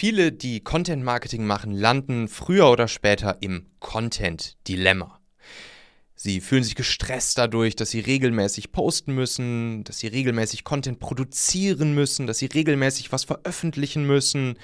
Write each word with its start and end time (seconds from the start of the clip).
Viele, 0.00 0.30
die 0.30 0.60
Content 0.60 1.02
Marketing 1.02 1.44
machen, 1.44 1.72
landen 1.72 2.28
früher 2.28 2.70
oder 2.70 2.86
später 2.86 3.38
im 3.40 3.66
Content-Dilemma. 3.80 5.18
Sie 6.14 6.40
fühlen 6.40 6.62
sich 6.62 6.76
gestresst 6.76 7.36
dadurch, 7.36 7.74
dass 7.74 7.90
sie 7.90 7.98
regelmäßig 7.98 8.70
posten 8.70 9.12
müssen, 9.12 9.82
dass 9.82 9.98
sie 9.98 10.06
regelmäßig 10.06 10.62
Content 10.62 11.00
produzieren 11.00 11.96
müssen, 11.96 12.28
dass 12.28 12.38
sie 12.38 12.46
regelmäßig 12.46 13.10
was 13.10 13.24
veröffentlichen 13.24 14.06
müssen. 14.06 14.56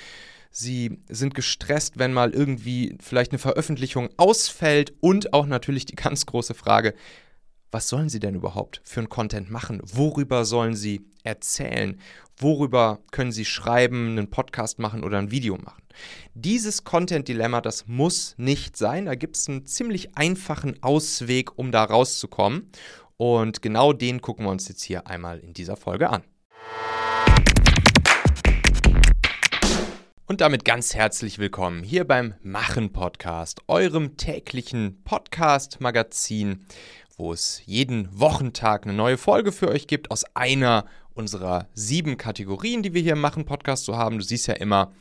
Sie 0.53 1.01
sind 1.09 1.35
gestresst, 1.35 1.99
wenn 1.99 2.13
mal 2.13 2.33
irgendwie 2.33 2.97
vielleicht 3.03 3.33
eine 3.33 3.41
Veröffentlichung 3.41 4.11
ausfällt 4.17 4.95
und 5.01 5.33
auch 5.33 5.47
natürlich 5.47 5.85
die 5.85 5.97
ganz 5.97 6.27
große 6.27 6.55
Frage, 6.55 6.95
was 7.75 7.89
sollen 7.89 8.09
sie 8.09 8.21
denn 8.21 8.37
überhaupt 8.37 8.81
für 8.85 9.01
einen 9.01 9.09
Content 9.09 9.51
machen? 9.51 9.83
Worüber 9.83 10.45
sollen 10.45 10.77
sie 10.77 11.05
erzählen? 11.25 11.99
Worüber 12.37 13.01
können 13.11 13.33
sie 13.33 13.45
schreiben, 13.45 14.11
einen 14.11 14.31
Podcast 14.31 14.79
machen 14.79 15.03
oder 15.03 15.19
ein 15.19 15.33
Video 15.33 15.57
machen? 15.57 15.83
Dieses 16.35 16.85
Content-Dilemma, 16.85 17.61
das 17.61 17.89
muss 17.89 18.37
nicht 18.37 18.77
sein. 18.77 19.07
Da 19.07 19.17
gibt 19.17 19.35
es 19.35 19.49
einen 19.49 19.67
ziemlich 19.67 20.17
einfachen 20.17 20.81
Ausweg, 20.85 21.59
um 21.59 21.73
da 21.73 21.83
rauszukommen. 21.83 22.71
Und 23.17 23.61
genau 23.61 23.93
den 23.93 24.21
gucken 24.21 24.47
wir 24.47 24.53
uns 24.53 24.69
jetzt 24.69 24.85
hier 24.85 25.09
einmal 25.09 25.41
in 25.41 25.53
dieser 25.53 25.77
Folge 25.77 26.11
an. 26.11 26.23
Und 30.27 30.41
damit 30.41 30.65
ganz 30.65 30.95
herzlich 30.95 31.39
willkommen 31.39 31.83
hier 31.83 32.07
beim 32.07 32.33
Machen 32.43 32.93
Podcast, 32.93 33.61
eurem 33.69 34.17
täglichen 34.17 35.05
Podcast-Magazin, 35.05 36.65
wo 37.17 37.33
es 37.33 37.63
jeden 37.65 38.09
Wochentag 38.19 38.85
eine 38.85 38.93
neue 38.93 39.19
Folge 39.19 39.53
für 39.53 39.69
euch 39.69 39.87
gibt 39.87 40.11
aus 40.11 40.25
einer 40.35 40.87
unserer 41.15 41.69
sieben 41.75 42.17
Kategorien, 42.17 42.83
die 42.83 42.93
wir 42.93 43.03
hier 43.03 43.13
im 43.13 43.21
Machen 43.21 43.45
Podcast 43.45 43.85
so 43.85 43.97
haben. 43.97 44.19
Du 44.19 44.25
siehst 44.25 44.47
ja 44.49 44.55
immer 44.55 44.93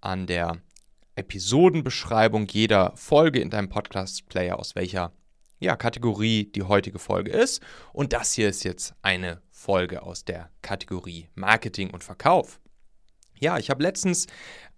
an 0.00 0.26
der 0.26 0.62
Episodenbeschreibung 1.14 2.46
jeder 2.48 2.92
Folge 2.96 3.40
in 3.40 3.50
deinem 3.50 3.68
Podcast-Player, 3.68 4.58
aus 4.58 4.74
welcher 4.74 5.12
ja, 5.58 5.76
Kategorie 5.76 6.44
die 6.44 6.62
heutige 6.62 6.98
Folge 6.98 7.32
ist. 7.32 7.60
Und 7.92 8.12
das 8.12 8.32
hier 8.32 8.48
ist 8.48 8.64
jetzt 8.64 8.94
eine 9.02 9.42
Folge 9.50 10.02
aus 10.02 10.24
der 10.24 10.50
Kategorie 10.62 11.28
Marketing 11.34 11.90
und 11.90 12.04
Verkauf. 12.04 12.60
Ja, 13.38 13.58
ich 13.58 13.68
habe 13.68 13.82
letztens 13.82 14.26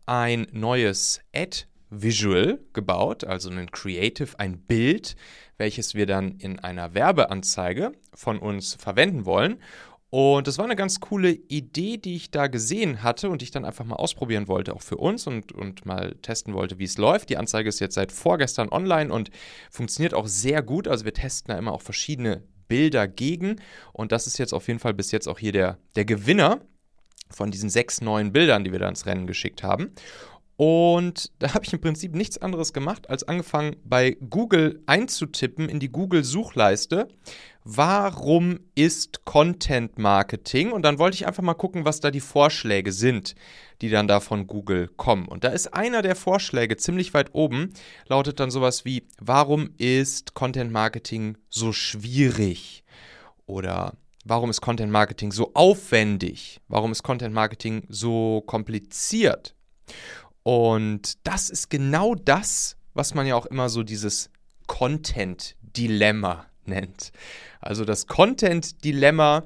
ein 0.06 0.46
neues 0.52 1.20
Ad 1.34 1.66
Visual 1.90 2.60
gebaut, 2.72 3.24
also 3.24 3.50
ein 3.50 3.70
Creative, 3.70 4.38
ein 4.38 4.58
Bild, 4.58 5.16
welches 5.58 5.94
wir 5.94 6.06
dann 6.06 6.36
in 6.38 6.58
einer 6.58 6.94
Werbeanzeige 6.94 7.92
von 8.14 8.38
uns 8.38 8.74
verwenden 8.74 9.26
wollen. 9.26 9.58
Und 10.10 10.48
das 10.48 10.58
war 10.58 10.64
eine 10.64 10.74
ganz 10.74 10.98
coole 10.98 11.30
Idee, 11.30 11.96
die 11.96 12.16
ich 12.16 12.32
da 12.32 12.48
gesehen 12.48 13.04
hatte 13.04 13.30
und 13.30 13.40
die 13.40 13.44
ich 13.44 13.50
dann 13.52 13.64
einfach 13.64 13.84
mal 13.84 13.94
ausprobieren 13.94 14.48
wollte, 14.48 14.74
auch 14.74 14.82
für 14.82 14.96
uns 14.96 15.28
und, 15.28 15.52
und 15.52 15.86
mal 15.86 16.16
testen 16.22 16.52
wollte, 16.52 16.80
wie 16.80 16.84
es 16.84 16.98
läuft. 16.98 17.30
Die 17.30 17.36
Anzeige 17.36 17.68
ist 17.68 17.78
jetzt 17.78 17.94
seit 17.94 18.10
vorgestern 18.10 18.70
online 18.70 19.12
und 19.12 19.30
funktioniert 19.70 20.14
auch 20.14 20.26
sehr 20.26 20.62
gut. 20.62 20.88
Also 20.88 21.04
wir 21.04 21.14
testen 21.14 21.52
da 21.52 21.58
immer 21.58 21.72
auch 21.72 21.82
verschiedene 21.82 22.42
Bilder 22.66 23.06
gegen. 23.06 23.60
Und 23.92 24.10
das 24.10 24.26
ist 24.26 24.38
jetzt 24.38 24.52
auf 24.52 24.66
jeden 24.66 24.80
Fall 24.80 24.94
bis 24.94 25.12
jetzt 25.12 25.28
auch 25.28 25.38
hier 25.38 25.52
der, 25.52 25.78
der 25.94 26.04
Gewinner 26.04 26.60
von 27.30 27.52
diesen 27.52 27.70
sechs 27.70 28.00
neuen 28.00 28.32
Bildern, 28.32 28.64
die 28.64 28.72
wir 28.72 28.80
da 28.80 28.88
ins 28.88 29.06
Rennen 29.06 29.28
geschickt 29.28 29.62
haben. 29.62 29.92
Und 30.60 31.32
da 31.38 31.54
habe 31.54 31.64
ich 31.64 31.72
im 31.72 31.80
Prinzip 31.80 32.14
nichts 32.14 32.36
anderes 32.36 32.74
gemacht, 32.74 33.08
als 33.08 33.26
angefangen 33.26 33.76
bei 33.82 34.18
Google 34.28 34.82
einzutippen 34.84 35.70
in 35.70 35.80
die 35.80 35.90
Google-Suchleiste, 35.90 37.08
warum 37.64 38.60
ist 38.74 39.24
Content 39.24 39.98
Marketing? 39.98 40.70
Und 40.70 40.82
dann 40.82 40.98
wollte 40.98 41.14
ich 41.14 41.26
einfach 41.26 41.42
mal 41.42 41.54
gucken, 41.54 41.86
was 41.86 42.00
da 42.00 42.10
die 42.10 42.20
Vorschläge 42.20 42.92
sind, 42.92 43.36
die 43.80 43.88
dann 43.88 44.06
da 44.06 44.20
von 44.20 44.46
Google 44.46 44.88
kommen. 44.98 45.28
Und 45.28 45.44
da 45.44 45.48
ist 45.48 45.72
einer 45.72 46.02
der 46.02 46.14
Vorschläge 46.14 46.76
ziemlich 46.76 47.14
weit 47.14 47.30
oben, 47.32 47.72
lautet 48.06 48.38
dann 48.38 48.50
sowas 48.50 48.84
wie, 48.84 49.08
warum 49.18 49.70
ist 49.78 50.34
Content 50.34 50.70
Marketing 50.70 51.38
so 51.48 51.72
schwierig? 51.72 52.84
Oder 53.46 53.94
warum 54.26 54.50
ist 54.50 54.60
Content 54.60 54.92
Marketing 54.92 55.32
so 55.32 55.52
aufwendig? 55.54 56.60
Warum 56.68 56.92
ist 56.92 57.02
Content 57.02 57.34
Marketing 57.34 57.86
so 57.88 58.42
kompliziert? 58.42 59.54
Und 60.50 61.24
das 61.28 61.48
ist 61.48 61.70
genau 61.70 62.16
das, 62.16 62.76
was 62.92 63.14
man 63.14 63.24
ja 63.24 63.36
auch 63.36 63.46
immer 63.46 63.68
so 63.68 63.84
dieses 63.84 64.30
Content-Dilemma 64.66 66.44
nennt. 66.64 67.12
Also 67.60 67.84
das 67.84 68.08
Content-Dilemma, 68.08 69.44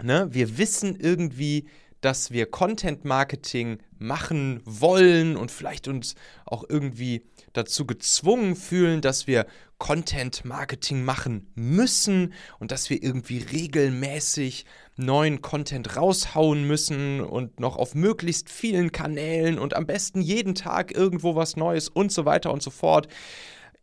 ne? 0.00 0.28
wir 0.30 0.56
wissen 0.56 0.94
irgendwie, 0.94 1.66
dass 2.00 2.30
wir 2.30 2.46
Content-Marketing 2.48 3.78
machen 3.98 4.60
wollen 4.64 5.36
und 5.36 5.50
vielleicht 5.50 5.88
uns 5.88 6.14
auch 6.46 6.62
irgendwie 6.68 7.26
dazu 7.52 7.84
gezwungen 7.84 8.54
fühlen, 8.54 9.00
dass 9.00 9.26
wir 9.26 9.46
Content-Marketing 9.78 11.02
machen 11.02 11.50
müssen 11.56 12.34
und 12.60 12.70
dass 12.70 12.88
wir 12.88 13.02
irgendwie 13.02 13.38
regelmäßig 13.38 14.64
neuen 15.00 15.42
Content 15.42 15.96
raushauen 15.96 16.66
müssen 16.66 17.20
und 17.20 17.60
noch 17.60 17.76
auf 17.76 17.94
möglichst 17.94 18.48
vielen 18.48 18.92
Kanälen 18.92 19.58
und 19.58 19.74
am 19.74 19.86
besten 19.86 20.20
jeden 20.20 20.54
Tag 20.54 20.94
irgendwo 20.94 21.34
was 21.34 21.56
Neues 21.56 21.88
und 21.88 22.12
so 22.12 22.24
weiter 22.24 22.52
und 22.52 22.62
so 22.62 22.70
fort. 22.70 23.08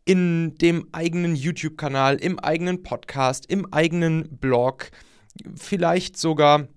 In 0.04 0.54
dem 0.54 0.88
eigenen 0.92 1.36
YouTube-Kanal, 1.36 2.16
im 2.16 2.38
eigenen 2.38 2.82
Podcast, 2.82 3.46
im 3.46 3.72
eigenen 3.72 4.38
Blog, 4.38 4.90
vielleicht 5.54 6.16
sogar 6.16 6.68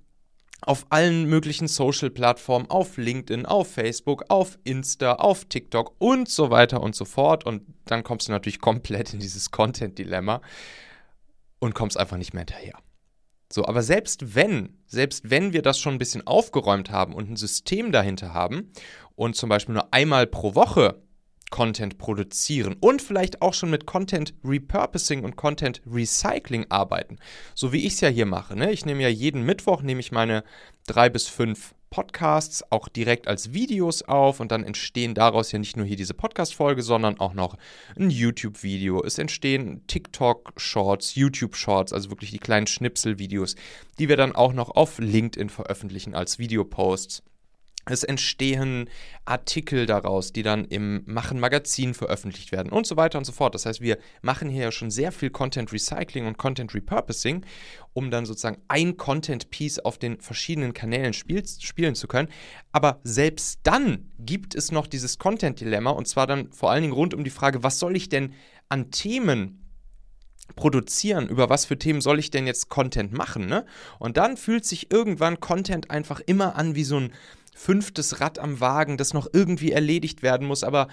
auf 0.61 0.85
allen 0.89 1.25
möglichen 1.25 1.67
Social-Plattformen, 1.67 2.69
auf 2.69 2.97
LinkedIn, 2.97 3.45
auf 3.45 3.71
Facebook, 3.71 4.25
auf 4.29 4.59
Insta, 4.63 5.13
auf 5.13 5.45
TikTok 5.45 5.95
und 5.97 6.29
so 6.29 6.51
weiter 6.51 6.81
und 6.81 6.95
so 6.95 7.05
fort. 7.05 7.45
Und 7.45 7.63
dann 7.85 8.03
kommst 8.03 8.27
du 8.27 8.31
natürlich 8.31 8.61
komplett 8.61 9.13
in 9.13 9.19
dieses 9.19 9.49
Content-Dilemma 9.49 10.41
und 11.59 11.73
kommst 11.73 11.97
einfach 11.97 12.17
nicht 12.17 12.33
mehr 12.33 12.41
hinterher. 12.41 12.75
So, 13.51 13.65
aber 13.65 13.83
selbst 13.83 14.35
wenn, 14.35 14.77
selbst 14.87 15.29
wenn 15.29 15.53
wir 15.53 15.61
das 15.61 15.79
schon 15.79 15.93
ein 15.93 15.99
bisschen 15.99 16.25
aufgeräumt 16.25 16.89
haben 16.89 17.13
und 17.13 17.29
ein 17.29 17.35
System 17.35 17.91
dahinter 17.91 18.33
haben 18.33 18.71
und 19.15 19.35
zum 19.35 19.49
Beispiel 19.49 19.73
nur 19.73 19.93
einmal 19.93 20.25
pro 20.25 20.55
Woche 20.55 21.01
Content 21.51 21.97
produzieren 21.97 22.77
und 22.79 23.01
vielleicht 23.01 23.41
auch 23.41 23.53
schon 23.53 23.69
mit 23.69 23.85
Content 23.85 24.33
Repurposing 24.43 25.23
und 25.23 25.35
Content 25.35 25.81
Recycling 25.85 26.65
arbeiten, 26.69 27.17
so 27.53 27.73
wie 27.73 27.85
ich 27.85 27.93
es 27.93 28.01
ja 28.01 28.07
hier 28.07 28.25
mache. 28.25 28.55
Ne? 28.55 28.71
Ich 28.71 28.85
nehme 28.85 29.03
ja 29.03 29.09
jeden 29.09 29.43
Mittwoch 29.43 29.81
nehme 29.81 29.99
ich 29.99 30.13
meine 30.13 30.45
drei 30.87 31.09
bis 31.09 31.27
fünf 31.27 31.75
Podcasts 31.91 32.63
auch 32.71 32.87
direkt 32.87 33.27
als 33.27 33.53
Videos 33.53 34.01
auf 34.01 34.39
und 34.39 34.51
dann 34.51 34.63
entstehen 34.63 35.13
daraus 35.13 35.51
ja 35.51 35.59
nicht 35.59 35.75
nur 35.75 35.85
hier 35.85 35.97
diese 35.97 36.13
Podcast-Folge, 36.13 36.81
sondern 36.83 37.19
auch 37.19 37.33
noch 37.33 37.57
ein 37.97 38.09
YouTube-Video. 38.09 39.03
Es 39.03 39.17
entstehen 39.17 39.85
TikTok-Shorts, 39.87 41.15
YouTube-Shorts, 41.15 41.91
also 41.91 42.09
wirklich 42.09 42.31
die 42.31 42.39
kleinen 42.39 42.65
Schnipsel-Videos, 42.65 43.55
die 43.99 44.07
wir 44.07 44.15
dann 44.15 44.33
auch 44.33 44.53
noch 44.53 44.69
auf 44.69 44.99
LinkedIn 44.99 45.49
veröffentlichen 45.49 46.15
als 46.15 46.39
Videoposts. 46.39 47.23
Es 47.85 48.03
entstehen 48.03 48.89
Artikel 49.25 49.85
daraus, 49.85 50.33
die 50.33 50.43
dann 50.43 50.65
im 50.65 51.03
Machen 51.05 51.39
Magazin 51.39 51.93
veröffentlicht 51.93 52.51
werden 52.51 52.71
und 52.71 52.85
so 52.85 52.97
weiter 52.97 53.17
und 53.17 53.25
so 53.25 53.31
fort. 53.31 53.55
Das 53.55 53.65
heißt, 53.65 53.81
wir 53.81 53.97
machen 54.21 54.49
hier 54.49 54.63
ja 54.63 54.71
schon 54.71 54.91
sehr 54.91 55.11
viel 55.11 55.29
Content 55.29 55.71
Recycling 55.71 56.27
und 56.27 56.37
Content 56.37 56.73
Repurposing, 56.73 57.45
um 57.93 58.11
dann 58.11 58.25
sozusagen 58.25 58.61
ein 58.67 58.97
Content 58.97 59.49
Piece 59.49 59.79
auf 59.79 59.97
den 59.97 60.19
verschiedenen 60.19 60.73
Kanälen 60.73 61.13
spiel 61.13 61.43
spielen 61.47 61.95
zu 61.95 62.07
können. 62.07 62.29
Aber 62.71 62.99
selbst 63.03 63.61
dann 63.63 64.11
gibt 64.19 64.55
es 64.55 64.71
noch 64.71 64.87
dieses 64.87 65.17
Content 65.17 65.59
Dilemma 65.59 65.91
und 65.91 66.07
zwar 66.07 66.27
dann 66.27 66.51
vor 66.51 66.71
allen 66.71 66.83
Dingen 66.83 66.93
rund 66.93 67.13
um 67.13 67.23
die 67.23 67.29
Frage, 67.29 67.63
was 67.63 67.79
soll 67.79 67.95
ich 67.95 68.09
denn 68.09 68.33
an 68.69 68.91
Themen 68.91 69.57
produzieren, 70.55 71.27
über 71.27 71.49
was 71.49 71.65
für 71.65 71.77
Themen 71.77 72.01
soll 72.01 72.19
ich 72.19 72.31
denn 72.31 72.47
jetzt 72.47 72.69
Content 72.69 73.13
machen, 73.13 73.47
ne? 73.47 73.65
Und 73.99 74.17
dann 74.17 74.37
fühlt 74.37 74.65
sich 74.65 74.91
irgendwann 74.91 75.39
Content 75.39 75.89
einfach 75.89 76.19
immer 76.19 76.55
an 76.55 76.75
wie 76.75 76.83
so 76.83 76.97
ein 76.97 77.13
fünftes 77.55 78.19
Rad 78.21 78.39
am 78.39 78.59
Wagen, 78.59 78.97
das 78.97 79.13
noch 79.13 79.27
irgendwie 79.33 79.71
erledigt 79.71 80.23
werden 80.23 80.47
muss, 80.47 80.63
aber 80.63 80.87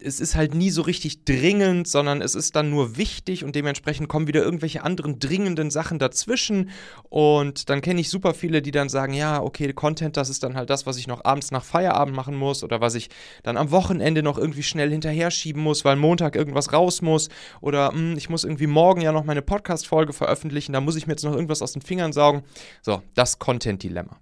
es 0.00 0.20
ist 0.20 0.34
halt 0.34 0.54
nie 0.54 0.70
so 0.70 0.82
richtig 0.82 1.24
dringend, 1.24 1.86
sondern 1.86 2.22
es 2.22 2.34
ist 2.34 2.56
dann 2.56 2.70
nur 2.70 2.96
wichtig 2.96 3.44
und 3.44 3.54
dementsprechend 3.54 4.08
kommen 4.08 4.26
wieder 4.26 4.42
irgendwelche 4.42 4.82
anderen 4.82 5.18
dringenden 5.18 5.70
Sachen 5.70 5.98
dazwischen. 5.98 6.70
Und 7.08 7.68
dann 7.68 7.82
kenne 7.82 8.00
ich 8.00 8.08
super 8.08 8.34
viele, 8.34 8.62
die 8.62 8.70
dann 8.70 8.88
sagen, 8.88 9.12
ja, 9.12 9.40
okay, 9.42 9.72
Content, 9.72 10.16
das 10.16 10.28
ist 10.28 10.42
dann 10.42 10.56
halt 10.56 10.70
das, 10.70 10.86
was 10.86 10.96
ich 10.96 11.06
noch 11.06 11.24
abends 11.24 11.50
nach 11.50 11.64
Feierabend 11.64 12.16
machen 12.16 12.34
muss 12.34 12.64
oder 12.64 12.80
was 12.80 12.94
ich 12.94 13.10
dann 13.42 13.56
am 13.56 13.70
Wochenende 13.70 14.22
noch 14.22 14.38
irgendwie 14.38 14.62
schnell 14.62 14.90
hinterher 14.90 15.30
schieben 15.30 15.62
muss, 15.62 15.84
weil 15.84 15.96
Montag 15.96 16.36
irgendwas 16.36 16.72
raus 16.72 17.02
muss 17.02 17.28
oder 17.60 17.92
mh, 17.92 17.98
hm, 17.98 18.16
ich 18.16 18.28
muss 18.28 18.44
irgendwie 18.44 18.66
morgen 18.66 19.02
ja 19.02 19.12
noch 19.12 19.24
meine 19.24 19.42
Podcast-Folge 19.42 20.12
veröffentlichen, 20.12 20.72
da 20.72 20.80
muss 20.80 20.96
ich 20.96 21.06
mir 21.06 21.12
jetzt 21.12 21.24
noch 21.24 21.34
irgendwas 21.34 21.62
aus 21.62 21.72
den 21.72 21.82
Fingern 21.82 22.12
saugen. 22.12 22.42
So, 22.82 23.02
das 23.14 23.38
Content-Dilemma. 23.38 24.18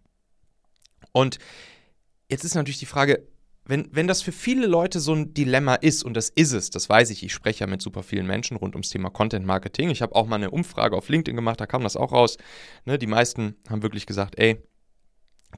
Und 1.13 1.39
Jetzt 2.31 2.45
ist 2.45 2.55
natürlich 2.55 2.79
die 2.79 2.87
Frage, 2.87 3.27
wenn, 3.65 3.89
wenn 3.93 4.07
das 4.07 4.23
für 4.23 4.33
viele 4.33 4.67
Leute 4.67 5.01
so 5.01 5.15
ein 5.15 5.35
Dilemma 5.35 5.75
ist, 5.75 6.05
und 6.05 6.15
das 6.15 6.31
ist 6.31 6.53
es, 6.53 6.71
das 6.71 6.89
weiß 6.89 7.11
ich, 7.11 7.23
ich 7.23 7.33
spreche 7.33 7.61
ja 7.61 7.67
mit 7.67 7.83
super 7.83 8.03
vielen 8.03 8.27
Menschen 8.27 8.57
rund 8.57 8.75
ums 8.75 8.91
Thema 8.91 9.11
Content 9.11 9.45
Marketing. 9.45 9.91
Ich 9.91 10.01
habe 10.01 10.15
auch 10.15 10.27
mal 10.27 10.37
eine 10.37 10.51
Umfrage 10.51 10.97
auf 10.97 11.09
LinkedIn 11.09 11.37
gemacht, 11.37 11.61
da 11.61 11.67
kam 11.67 11.83
das 11.83 11.97
auch 11.97 12.13
raus. 12.13 12.37
Ne, 12.85 12.99
die 12.99 13.07
meisten 13.07 13.57
haben 13.69 13.83
wirklich 13.83 14.07
gesagt, 14.07 14.39
ey, 14.39 14.63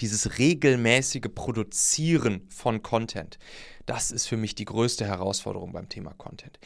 dieses 0.00 0.38
regelmäßige 0.38 1.28
Produzieren 1.34 2.48
von 2.48 2.82
Content, 2.82 3.38
das 3.84 4.10
ist 4.10 4.26
für 4.26 4.36
mich 4.36 4.54
die 4.54 4.64
größte 4.64 5.04
Herausforderung 5.04 5.72
beim 5.72 5.88
Thema 5.88 6.14
Content. 6.14 6.58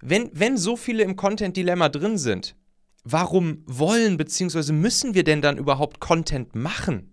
Wenn, 0.00 0.30
wenn 0.32 0.56
so 0.56 0.76
viele 0.76 1.02
im 1.02 1.16
Content-Dilemma 1.16 1.90
drin 1.90 2.16
sind, 2.16 2.56
warum 3.04 3.62
wollen 3.66 4.16
bzw. 4.16 4.72
müssen 4.72 5.14
wir 5.14 5.24
denn 5.24 5.42
dann 5.42 5.58
überhaupt 5.58 6.00
Content 6.00 6.54
machen, 6.54 7.12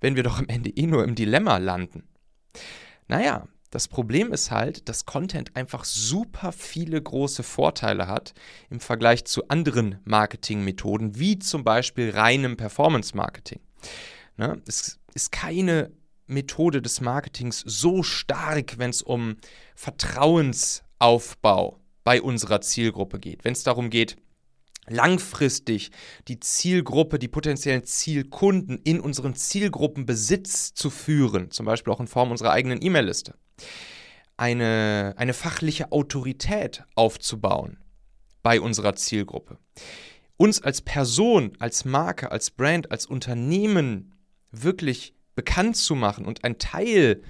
wenn 0.00 0.16
wir 0.16 0.22
doch 0.22 0.38
am 0.38 0.48
Ende 0.48 0.70
eh 0.70 0.86
nur 0.86 1.04
im 1.04 1.14
Dilemma 1.14 1.58
landen? 1.58 2.08
Naja, 3.08 3.46
das 3.70 3.86
Problem 3.86 4.32
ist 4.32 4.50
halt, 4.50 4.88
dass 4.88 5.06
Content 5.06 5.54
einfach 5.54 5.84
super 5.84 6.50
viele 6.52 7.00
große 7.00 7.44
Vorteile 7.44 8.08
hat 8.08 8.34
im 8.68 8.80
Vergleich 8.80 9.24
zu 9.24 9.46
anderen 9.48 10.00
Marketingmethoden, 10.04 11.16
wie 11.18 11.38
zum 11.38 11.62
Beispiel 11.62 12.10
reinem 12.10 12.56
Performance-Marketing. 12.56 13.60
Ne? 14.36 14.60
Es 14.66 14.98
ist 15.14 15.30
keine 15.30 15.92
Methode 16.26 16.82
des 16.82 17.00
Marketings 17.00 17.62
so 17.64 18.02
stark, 18.02 18.78
wenn 18.78 18.90
es 18.90 19.02
um 19.02 19.36
Vertrauensaufbau 19.76 21.78
bei 22.02 22.22
unserer 22.22 22.60
Zielgruppe 22.60 23.20
geht. 23.20 23.44
Wenn 23.44 23.52
es 23.52 23.62
darum 23.62 23.90
geht, 23.90 24.16
langfristig 24.90 25.90
die 26.28 26.40
Zielgruppe, 26.40 27.18
die 27.18 27.28
potenziellen 27.28 27.84
Zielkunden 27.84 28.78
in 28.84 29.00
unseren 29.00 29.34
Zielgruppenbesitz 29.34 30.74
zu 30.74 30.90
führen, 30.90 31.50
zum 31.50 31.66
Beispiel 31.66 31.92
auch 31.92 32.00
in 32.00 32.06
Form 32.06 32.30
unserer 32.30 32.52
eigenen 32.52 32.82
E-Mail-Liste 32.82 33.34
eine, 34.40 35.12
eine 35.18 35.34
fachliche 35.34 35.92
Autorität 35.92 36.82
aufzubauen 36.94 37.76
bei 38.42 38.58
unserer 38.58 38.96
Zielgruppe. 38.96 39.58
Uns 40.38 40.62
als 40.62 40.80
Person, 40.80 41.52
als 41.58 41.84
Marke, 41.84 42.32
als 42.32 42.50
Brand, 42.50 42.90
als 42.90 43.04
Unternehmen 43.04 44.14
wirklich 44.50 45.14
bekannt 45.34 45.76
zu 45.76 45.94
machen 45.94 46.24
und 46.24 46.42
ein 46.42 46.56
Teil 46.56 47.22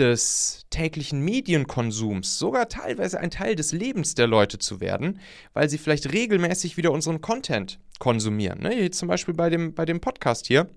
des 0.00 0.66
täglichen 0.70 1.20
Medienkonsums, 1.20 2.38
sogar 2.38 2.68
teilweise 2.68 3.20
ein 3.20 3.30
Teil 3.30 3.54
des 3.54 3.72
Lebens 3.72 4.14
der 4.14 4.26
Leute 4.26 4.58
zu 4.58 4.80
werden, 4.80 5.20
weil 5.52 5.68
sie 5.68 5.78
vielleicht 5.78 6.12
regelmäßig 6.12 6.76
wieder 6.76 6.90
unseren 6.90 7.20
Content 7.20 7.78
konsumieren. 7.98 8.60
Ne? 8.60 8.90
Zum 8.90 9.08
Beispiel 9.08 9.34
bei 9.34 9.50
dem, 9.50 9.74
bei 9.74 9.84
dem 9.84 10.00
Podcast 10.00 10.46
hier 10.46 10.68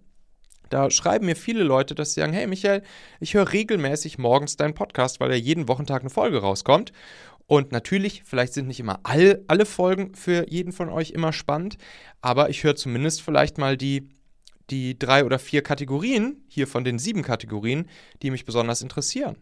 da 0.74 0.90
schreiben 0.90 1.28
mir 1.28 1.36
viele 1.36 1.64
Leute, 1.64 1.94
dass 1.94 2.14
sie 2.14 2.22
sagen, 2.22 2.34
hey 2.34 2.48
Michael, 2.48 2.82
ich 3.20 3.36
höre 3.36 3.54
regelmäßig 3.54 4.18
morgens 4.18 4.58
deinen 4.58 4.74
Podcast, 4.74 5.20
weil 5.20 5.30
ja 5.30 5.38
jeden 5.38 5.68
Wochentag 5.68 6.02
eine 6.02 6.10
Folge 6.10 6.40
rauskommt. 6.40 6.92
Und 7.46 7.72
natürlich, 7.72 8.24
vielleicht 8.26 8.54
sind 8.54 8.68
nicht 8.68 8.80
immer 8.80 9.00
all, 9.04 9.44
alle 9.48 9.68
Folgen 9.68 10.16
für 10.16 10.50
jeden 10.50 10.72
von 10.72 10.90
euch 10.90 11.12
immer 11.12 11.32
spannend, 11.32 11.78
aber 12.22 12.50
ich 12.50 12.64
höre 12.64 12.76
zumindest 12.76 13.22
vielleicht 13.22 13.60
mal 13.60 13.78
die, 13.78 14.10
die 14.70 14.98
drei 14.98 15.26
oder 15.26 15.40
vier 15.40 15.62
Kategorien, 15.62 16.44
hier 16.48 16.68
von 16.68 16.84
den 16.84 17.00
sieben 17.00 17.22
Kategorien, 17.22 17.90
die 18.22 18.32
mich 18.32 18.46
besonders 18.46 18.82
interessieren. 18.82 19.38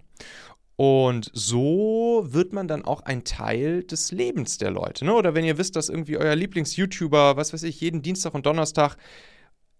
Und 0.75 1.29
so 1.33 2.23
wird 2.25 2.53
man 2.53 2.67
dann 2.67 2.85
auch 2.85 3.01
ein 3.01 3.23
Teil 3.23 3.83
des 3.83 4.11
Lebens 4.11 4.57
der 4.57 4.71
Leute. 4.71 5.05
Ne? 5.05 5.13
Oder 5.13 5.35
wenn 5.35 5.45
ihr 5.45 5.59
wisst, 5.59 5.75
dass 5.75 5.89
irgendwie 5.89 6.17
euer 6.17 6.35
Lieblings-YouTuber, 6.35 7.37
was 7.37 7.53
weiß 7.53 7.63
ich, 7.63 7.79
jeden 7.81 8.01
Dienstag 8.01 8.33
und 8.33 8.47
Donnerstag 8.47 8.95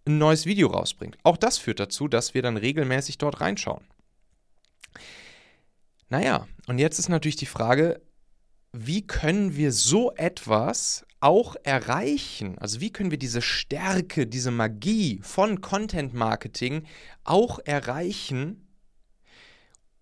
ein 0.05 0.17
neues 0.17 0.45
Video 0.45 0.67
rausbringt. 0.67 1.17
Auch 1.23 1.37
das 1.37 1.57
führt 1.57 1.79
dazu, 1.79 2.07
dass 2.07 2.33
wir 2.33 2.41
dann 2.41 2.57
regelmäßig 2.57 3.17
dort 3.17 3.41
reinschauen. 3.41 3.83
Naja, 6.09 6.47
und 6.67 6.77
jetzt 6.77 6.99
ist 6.99 7.09
natürlich 7.09 7.35
die 7.35 7.45
Frage, 7.45 8.01
wie 8.73 9.01
können 9.01 9.55
wir 9.55 9.71
so 9.71 10.11
etwas 10.13 11.05
auch 11.21 11.55
erreichen? 11.63 12.57
Also 12.57 12.81
wie 12.81 12.91
können 12.91 13.11
wir 13.11 13.17
diese 13.17 13.41
Stärke, 13.41 14.27
diese 14.27 14.51
Magie 14.51 15.19
von 15.23 15.61
Content 15.61 16.13
Marketing 16.13 16.83
auch 17.23 17.59
erreichen, 17.63 18.67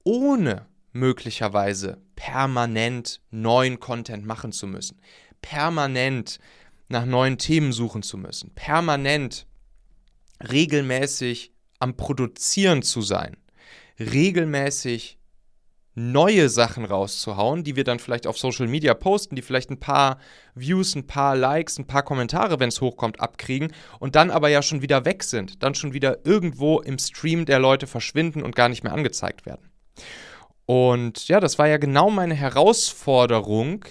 ohne 0.04 0.66
möglicherweise 0.92 2.01
permanent 2.16 3.21
neuen 3.30 3.80
Content 3.80 4.25
machen 4.25 4.51
zu 4.51 4.66
müssen, 4.66 5.00
permanent 5.42 6.39
nach 6.88 7.06
neuen 7.06 7.38
Themen 7.38 7.72
suchen 7.72 8.01
zu 8.01 8.18
müssen, 8.18 8.51
permanent 8.56 9.45
regelmäßig 10.51 11.54
am 11.80 11.95
Produzieren 11.95 12.81
zu 12.81 13.01
sein, 13.01 13.38
regelmäßig 14.00 15.19
neue 16.00 16.50
Sachen 16.50 16.86
rauszuhauen, 16.86 17.63
die 17.63 17.75
wir 17.75 17.84
dann 17.84 18.00
vielleicht 18.00 18.25
auf 18.25 18.38
Social 18.38 18.68
Media 18.68 18.94
posten, 18.94 19.36
die 19.36 19.42
vielleicht 19.42 19.69
ein 19.69 19.80
paar 19.80 20.19
Views, 20.56 20.96
ein 20.96 21.07
paar 21.07 21.36
Likes, 21.36 21.78
ein 21.78 21.88
paar 21.88 22.04
Kommentare, 22.04 22.60
wenn 22.60 22.69
es 22.69 22.81
hochkommt, 22.81 23.19
abkriegen 23.19 23.74
und 24.00 24.16
dann 24.16 24.31
aber 24.31 24.50
ja 24.50 24.62
schon 24.62 24.81
wieder 24.81 25.06
weg 25.06 25.24
sind, 25.24 25.62
dann 25.62 25.75
schon 25.75 25.94
wieder 25.94 26.25
irgendwo 26.25 26.80
im 26.80 26.98
Stream 26.98 27.46
der 27.46 27.60
Leute 27.60 27.88
verschwinden 27.88 28.44
und 28.44 28.56
gar 28.56 28.69
nicht 28.69 28.84
mehr 28.84 28.94
angezeigt 28.94 29.46
werden. 29.46 29.69
Und 30.66 31.28
ja, 31.28 31.40
das 31.40 31.60
war 31.60 31.68
ja 31.68 31.78
genau 31.78 32.10
meine 32.10 32.36
Herausforderung, 32.36 33.86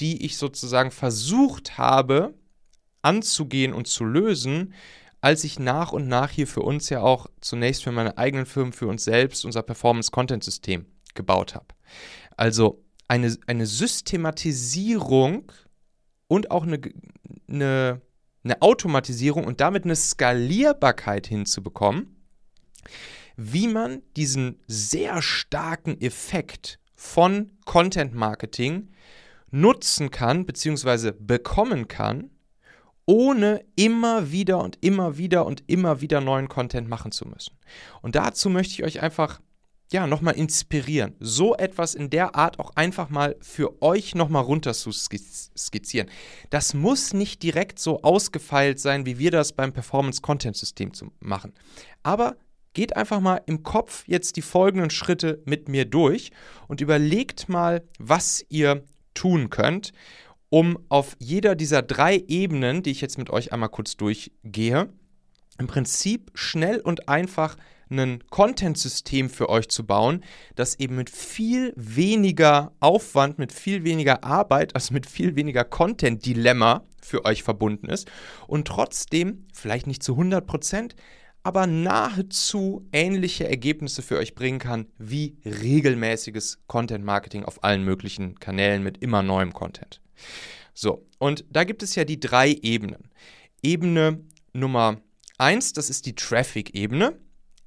die 0.00 0.24
ich 0.24 0.36
sozusagen 0.36 0.90
versucht 0.90 1.78
habe 1.78 2.34
anzugehen 3.02 3.72
und 3.72 3.88
zu 3.88 4.04
lösen, 4.04 4.74
als 5.20 5.42
ich 5.42 5.58
nach 5.58 5.92
und 5.92 6.06
nach 6.06 6.30
hier 6.30 6.46
für 6.46 6.60
uns 6.62 6.90
ja 6.90 7.00
auch 7.00 7.26
zunächst 7.40 7.82
für 7.82 7.92
meine 7.92 8.18
eigenen 8.18 8.46
Firmen, 8.46 8.72
für 8.72 8.86
uns 8.86 9.04
selbst 9.04 9.44
unser 9.44 9.62
Performance-Content-System 9.62 10.86
gebaut 11.18 11.54
habe. 11.54 11.66
Also 12.38 12.82
eine, 13.08 13.36
eine 13.46 13.66
Systematisierung 13.66 15.52
und 16.28 16.50
auch 16.50 16.62
eine, 16.62 16.80
eine, 17.48 18.00
eine 18.44 18.62
Automatisierung 18.62 19.44
und 19.44 19.60
damit 19.60 19.84
eine 19.84 19.96
Skalierbarkeit 19.96 21.26
hinzubekommen, 21.26 22.16
wie 23.36 23.68
man 23.68 24.02
diesen 24.16 24.60
sehr 24.66 25.20
starken 25.20 26.00
Effekt 26.00 26.78
von 26.94 27.50
Content 27.64 28.14
Marketing 28.14 28.90
nutzen 29.50 30.10
kann 30.10 30.46
bzw. 30.46 31.12
bekommen 31.18 31.88
kann, 31.88 32.30
ohne 33.06 33.64
immer 33.74 34.30
wieder 34.30 34.62
und 34.62 34.76
immer 34.84 35.16
wieder 35.16 35.46
und 35.46 35.64
immer 35.66 36.02
wieder 36.02 36.20
neuen 36.20 36.48
Content 36.48 36.88
machen 36.88 37.10
zu 37.10 37.26
müssen. 37.26 37.56
Und 38.02 38.16
dazu 38.16 38.50
möchte 38.50 38.74
ich 38.74 38.84
euch 38.84 39.02
einfach 39.02 39.40
ja, 39.90 40.06
nochmal 40.06 40.34
inspirieren, 40.34 41.14
so 41.18 41.56
etwas 41.56 41.94
in 41.94 42.10
der 42.10 42.34
Art 42.34 42.58
auch 42.58 42.72
einfach 42.76 43.08
mal 43.08 43.36
für 43.40 43.80
euch 43.82 44.14
nochmal 44.14 44.42
runter 44.42 44.74
zu 44.74 44.92
skizzieren. 44.92 46.10
Das 46.50 46.74
muss 46.74 47.14
nicht 47.14 47.42
direkt 47.42 47.78
so 47.78 48.02
ausgefeilt 48.02 48.80
sein, 48.80 49.06
wie 49.06 49.18
wir 49.18 49.30
das 49.30 49.52
beim 49.52 49.72
Performance-Content-System 49.72 50.92
machen. 51.20 51.54
Aber 52.02 52.36
geht 52.74 52.96
einfach 52.96 53.20
mal 53.20 53.40
im 53.46 53.62
Kopf 53.62 54.04
jetzt 54.06 54.36
die 54.36 54.42
folgenden 54.42 54.90
Schritte 54.90 55.42
mit 55.46 55.68
mir 55.68 55.84
durch 55.84 56.32
und 56.68 56.80
überlegt 56.80 57.48
mal, 57.48 57.82
was 57.98 58.44
ihr 58.50 58.84
tun 59.14 59.48
könnt 59.50 59.92
um 60.50 60.78
auf 60.88 61.16
jeder 61.18 61.54
dieser 61.54 61.82
drei 61.82 62.24
Ebenen, 62.28 62.82
die 62.82 62.90
ich 62.90 63.00
jetzt 63.00 63.18
mit 63.18 63.30
euch 63.30 63.52
einmal 63.52 63.68
kurz 63.68 63.96
durchgehe, 63.96 64.88
im 65.58 65.66
Prinzip 65.66 66.30
schnell 66.34 66.80
und 66.80 67.08
einfach 67.08 67.56
ein 67.90 68.24
Content-System 68.30 69.30
für 69.30 69.48
euch 69.48 69.68
zu 69.68 69.86
bauen, 69.86 70.24
das 70.54 70.78
eben 70.78 70.96
mit 70.96 71.10
viel 71.10 71.72
weniger 71.76 72.72
Aufwand, 72.80 73.38
mit 73.38 73.52
viel 73.52 73.84
weniger 73.84 74.24
Arbeit, 74.24 74.74
also 74.74 74.94
mit 74.94 75.06
viel 75.06 75.36
weniger 75.36 75.64
Content-Dilemma 75.64 76.84
für 77.02 77.24
euch 77.24 77.42
verbunden 77.42 77.88
ist 77.88 78.10
und 78.46 78.68
trotzdem, 78.68 79.46
vielleicht 79.52 79.86
nicht 79.86 80.02
zu 80.02 80.12
100 80.12 80.46
Prozent, 80.46 80.96
aber 81.42 81.66
nahezu 81.66 82.86
ähnliche 82.92 83.48
Ergebnisse 83.48 84.02
für 84.02 84.18
euch 84.18 84.34
bringen 84.34 84.58
kann 84.58 84.86
wie 84.98 85.38
regelmäßiges 85.44 86.58
Content-Marketing 86.66 87.44
auf 87.44 87.64
allen 87.64 87.84
möglichen 87.84 88.38
Kanälen 88.38 88.82
mit 88.82 88.98
immer 88.98 89.22
neuem 89.22 89.52
Content. 89.52 90.02
So, 90.74 91.06
und 91.18 91.44
da 91.50 91.64
gibt 91.64 91.82
es 91.82 91.94
ja 91.94 92.04
die 92.04 92.20
drei 92.20 92.50
Ebenen. 92.62 93.10
Ebene 93.62 94.20
Nummer 94.52 95.00
eins, 95.38 95.72
das 95.72 95.90
ist 95.90 96.06
die 96.06 96.14
Traffic-Ebene. 96.14 97.18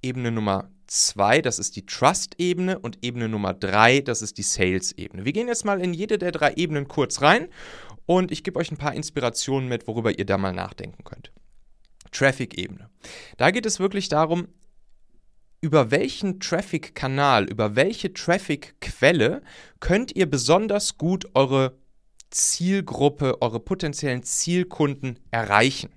Ebene 0.01 0.31
Nummer 0.31 0.69
zwei, 0.87 1.41
das 1.41 1.59
ist 1.59 1.75
die 1.75 1.85
Trust-Ebene. 1.85 2.79
Und 2.79 3.03
Ebene 3.03 3.29
Nummer 3.29 3.53
drei, 3.53 4.01
das 4.01 4.21
ist 4.21 4.37
die 4.37 4.43
Sales-Ebene. 4.43 5.25
Wir 5.25 5.33
gehen 5.33 5.47
jetzt 5.47 5.65
mal 5.65 5.81
in 5.81 5.93
jede 5.93 6.17
der 6.17 6.31
drei 6.31 6.53
Ebenen 6.53 6.87
kurz 6.87 7.21
rein 7.21 7.47
und 8.05 8.31
ich 8.31 8.43
gebe 8.43 8.59
euch 8.59 8.71
ein 8.71 8.77
paar 8.77 8.93
Inspirationen 8.93 9.69
mit, 9.69 9.87
worüber 9.87 10.17
ihr 10.17 10.25
da 10.25 10.37
mal 10.37 10.53
nachdenken 10.53 11.03
könnt. 11.03 11.31
Traffic-Ebene. 12.11 12.89
Da 13.37 13.51
geht 13.51 13.65
es 13.65 13.79
wirklich 13.79 14.09
darum, 14.09 14.47
über 15.61 15.91
welchen 15.91 16.39
Traffic-Kanal, 16.39 17.45
über 17.45 17.75
welche 17.75 18.13
Traffic-Quelle 18.13 19.43
könnt 19.79 20.15
ihr 20.15 20.29
besonders 20.29 20.97
gut 20.97 21.29
eure 21.35 21.77
Zielgruppe, 22.31 23.41
eure 23.41 23.59
potenziellen 23.59 24.23
Zielkunden 24.23 25.19
erreichen. 25.29 25.91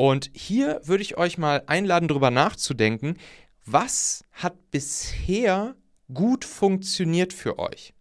Und 0.00 0.30
hier 0.32 0.80
würde 0.84 1.02
ich 1.02 1.18
euch 1.18 1.36
mal 1.36 1.62
einladen, 1.66 2.08
darüber 2.08 2.30
nachzudenken, 2.30 3.18
was 3.66 4.24
hat 4.32 4.70
bisher 4.70 5.76
gut 6.14 6.46
funktioniert 6.46 7.34
für 7.34 7.58
euch? 7.58 7.92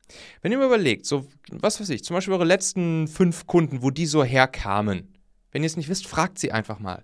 Wenn 0.41 0.53
ihr 0.53 0.59
mir 0.59 0.67
überlegt, 0.67 1.05
so, 1.05 1.27
was 1.51 1.81
weiß 1.81 1.89
ich, 1.89 2.05
zum 2.05 2.13
Beispiel 2.13 2.33
eure 2.33 2.45
letzten 2.45 3.09
fünf 3.09 3.47
Kunden, 3.47 3.81
wo 3.81 3.89
die 3.89 4.05
so 4.05 4.23
herkamen, 4.23 5.13
wenn 5.51 5.61
ihr 5.61 5.67
es 5.67 5.75
nicht 5.75 5.89
wisst, 5.89 6.07
fragt 6.07 6.39
sie 6.39 6.53
einfach 6.53 6.79
mal. 6.79 7.03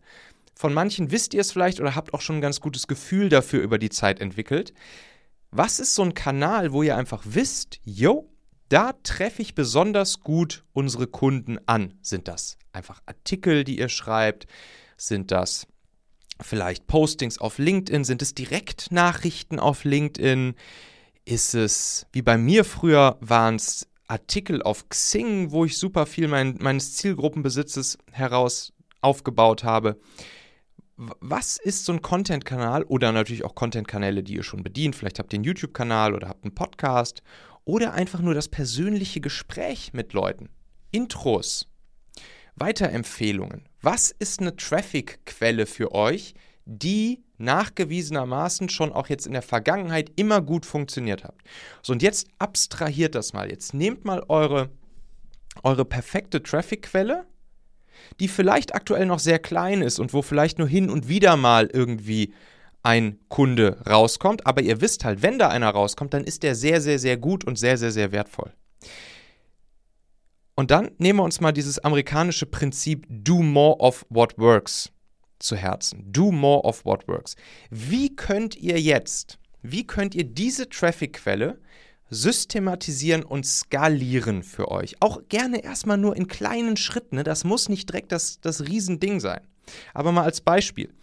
Von 0.56 0.74
manchen 0.74 1.12
wisst 1.12 1.34
ihr 1.34 1.42
es 1.42 1.52
vielleicht 1.52 1.82
oder 1.82 1.94
habt 1.94 2.14
auch 2.14 2.22
schon 2.22 2.38
ein 2.38 2.42
ganz 2.42 2.62
gutes 2.62 2.88
Gefühl 2.88 3.28
dafür 3.28 3.62
über 3.62 3.78
die 3.78 3.90
Zeit 3.90 4.22
entwickelt. 4.22 4.74
Was 5.52 5.82
ist 5.82 5.94
so 5.94 6.04
ein 6.04 6.14
Kanal, 6.14 6.72
wo 6.72 6.84
ihr 6.84 6.96
einfach 6.96 7.24
wisst, 7.25 7.82
yo, 7.84 8.30
da 8.70 8.94
treffe 9.04 9.42
ich 9.42 9.56
besonders 9.56 10.22
gut 10.22 10.64
unsere 10.72 11.08
Kunden 11.08 11.58
an? 11.66 11.96
Sind 12.02 12.30
das 12.30 12.58
einfach 12.72 13.02
Artikel, 13.06 13.66
die 13.66 13.78
ihr 13.78 13.90
schreibt? 13.90 14.48
Sind 14.98 15.32
das 15.32 15.68
vielleicht 16.42 16.88
Postings 16.88 17.38
auf 17.40 17.58
LinkedIn? 17.58 18.04
Sind 18.04 18.22
es 18.22 18.34
Direktnachrichten 18.34 19.60
auf 19.60 19.84
LinkedIn? 19.84 20.56
Ist 21.25 21.56
es, 21.56 22.08
wie 22.12 22.22
bei 22.22 22.38
mir 22.38 22.64
früher, 22.66 23.18
waren 23.20 23.56
es 23.56 23.88
Artikel 24.08 24.62
auf 24.62 24.88
Xing, 24.90 25.52
wo 25.52 25.66
ich 25.66 25.78
super 25.78 26.06
viel 26.06 26.28
mein, 26.28 26.58
meines 26.60 26.96
Zielgruppenbesitzes 26.96 27.98
heraus 28.12 28.74
aufgebaut 29.02 29.64
habe? 29.64 30.00
Was 30.98 31.58
ist 31.58 31.86
so 31.86 31.92
ein 31.92 32.02
Content-Kanal 32.02 32.84
oder 32.84 33.12
natürlich 33.12 33.44
auch 33.44 33.56
Content-Kanäle, 33.56 34.24
die 34.24 34.36
ihr 34.36 34.44
schon 34.44 34.64
bedient? 34.64 34.96
Vielleicht 34.96 35.20
habt 35.20 35.34
ihr 35.34 35.38
einen 35.38 35.44
YouTube-Kanal 35.44 36.14
oder 36.14 36.30
habt 36.30 36.46
einen 36.46 36.56
Podcast 36.56 37.22
oder 37.66 37.94
einfach 37.94 38.22
nur 38.22 38.34
das 38.34 38.48
persönliche 38.48 39.20
Gespräch 39.20 39.92
mit 39.94 40.14
Leuten. 40.14 40.50
Intros, 40.92 41.68
Weiterempfehlungen. 42.56 43.68
Was 43.86 44.10
ist 44.10 44.39
eine 44.39 44.56
Traffic-Quelle 44.56 45.68
für 45.68 45.92
euch, 45.92 46.34
die 46.65 47.24
nachgewiesenermaßen 47.38 48.68
schon 48.70 48.92
auch 48.92 49.10
jetzt 49.10 49.27
in 49.27 49.34
der 49.34 49.44
Vergangenheit 49.44 50.10
immer 50.15 50.42
gut 50.42 50.65
funktioniert 50.65 51.24
hat? 51.24 51.36
So, 51.84 51.94
und 51.94 52.01
jetzt 52.01 52.25
abstrahiert 52.39 53.13
das 53.13 53.34
mal. 53.34 53.51
Jetzt 53.51 53.75
nehmt 53.75 54.04
mal 54.04 54.24
eure, 54.27 54.72
eure 55.62 55.86
perfekte 55.86 56.42
Traffic-Quelle, 56.42 57.27
die 58.20 58.27
vielleicht 58.27 58.74
aktuell 58.74 59.06
noch 59.06 59.20
sehr 59.20 59.38
klein 59.38 59.84
ist 59.84 60.00
und 60.00 60.13
wo 60.13 60.24
vielleicht 60.24 60.58
nur 60.58 60.68
hin 60.68 60.89
und 60.89 61.08
wieder 61.08 61.38
mal 61.38 61.70
irgendwie 61.72 62.34
ein 62.82 63.20
Kunde 63.30 63.84
rauskommt, 63.88 64.48
aber 64.48 64.63
ihr 64.63 64.82
wisst 64.82 65.06
halt, 65.06 65.22
wenn 65.22 65.38
da 65.38 65.50
einer 65.50 65.70
rauskommt, 65.70 66.15
dann 66.15 66.24
ist 66.24 66.42
der 66.42 66.56
sehr, 66.56 66.82
sehr, 66.82 66.98
sehr 66.98 67.18
gut 67.18 67.46
und 67.46 67.60
sehr, 67.60 67.77
sehr, 67.77 67.92
sehr 67.92 68.12
wertvoll. 68.12 68.51
Und 70.56 70.72
dann 70.72 70.92
nehmen 70.98 71.20
wir 71.20 71.24
uns 71.24 71.42
mal 71.42 71.52
dieses 71.52 71.80
amerikanische 71.80 72.46
Prinzip 72.46 73.06
Do 73.10 73.42
more 73.42 73.78
of 73.80 74.06
what 74.10 74.38
works 74.38 74.92
zu 75.40 75.56
Herzen. 75.56 76.12
Do 76.12 76.32
more 76.32 76.64
of 76.64 76.86
what 76.86 77.08
works. 77.08 77.36
Wie 77.70 78.16
könnt 78.16 78.56
ihr 78.56 78.80
jetzt, 78.80 79.38
wie 79.62 79.86
könnt 79.86 80.16
ihr 80.16 80.24
diese 80.24 80.70
Traffic-Quelle 80.70 81.60
systematisieren 82.10 83.24
und 83.24 83.46
skalieren 83.46 84.44
für 84.44 84.72
euch? 84.72 84.96
Auch 85.02 85.22
gerne 85.28 85.64
erstmal 85.64 85.98
nur 85.98 86.16
in 86.16 86.28
kleinen 86.28 86.78
Schritten. 86.78 87.18
Ne? 87.18 87.24
Das 87.24 87.44
muss 87.44 87.68
nicht 87.68 87.90
direkt 87.90 88.14
das, 88.14 88.40
das 88.40 88.62
Riesending 88.62 89.20
sein. 89.20 89.42
Aber 89.94 90.12
mal 90.12 90.24
als 90.24 90.40
Beispiel. 90.42 90.94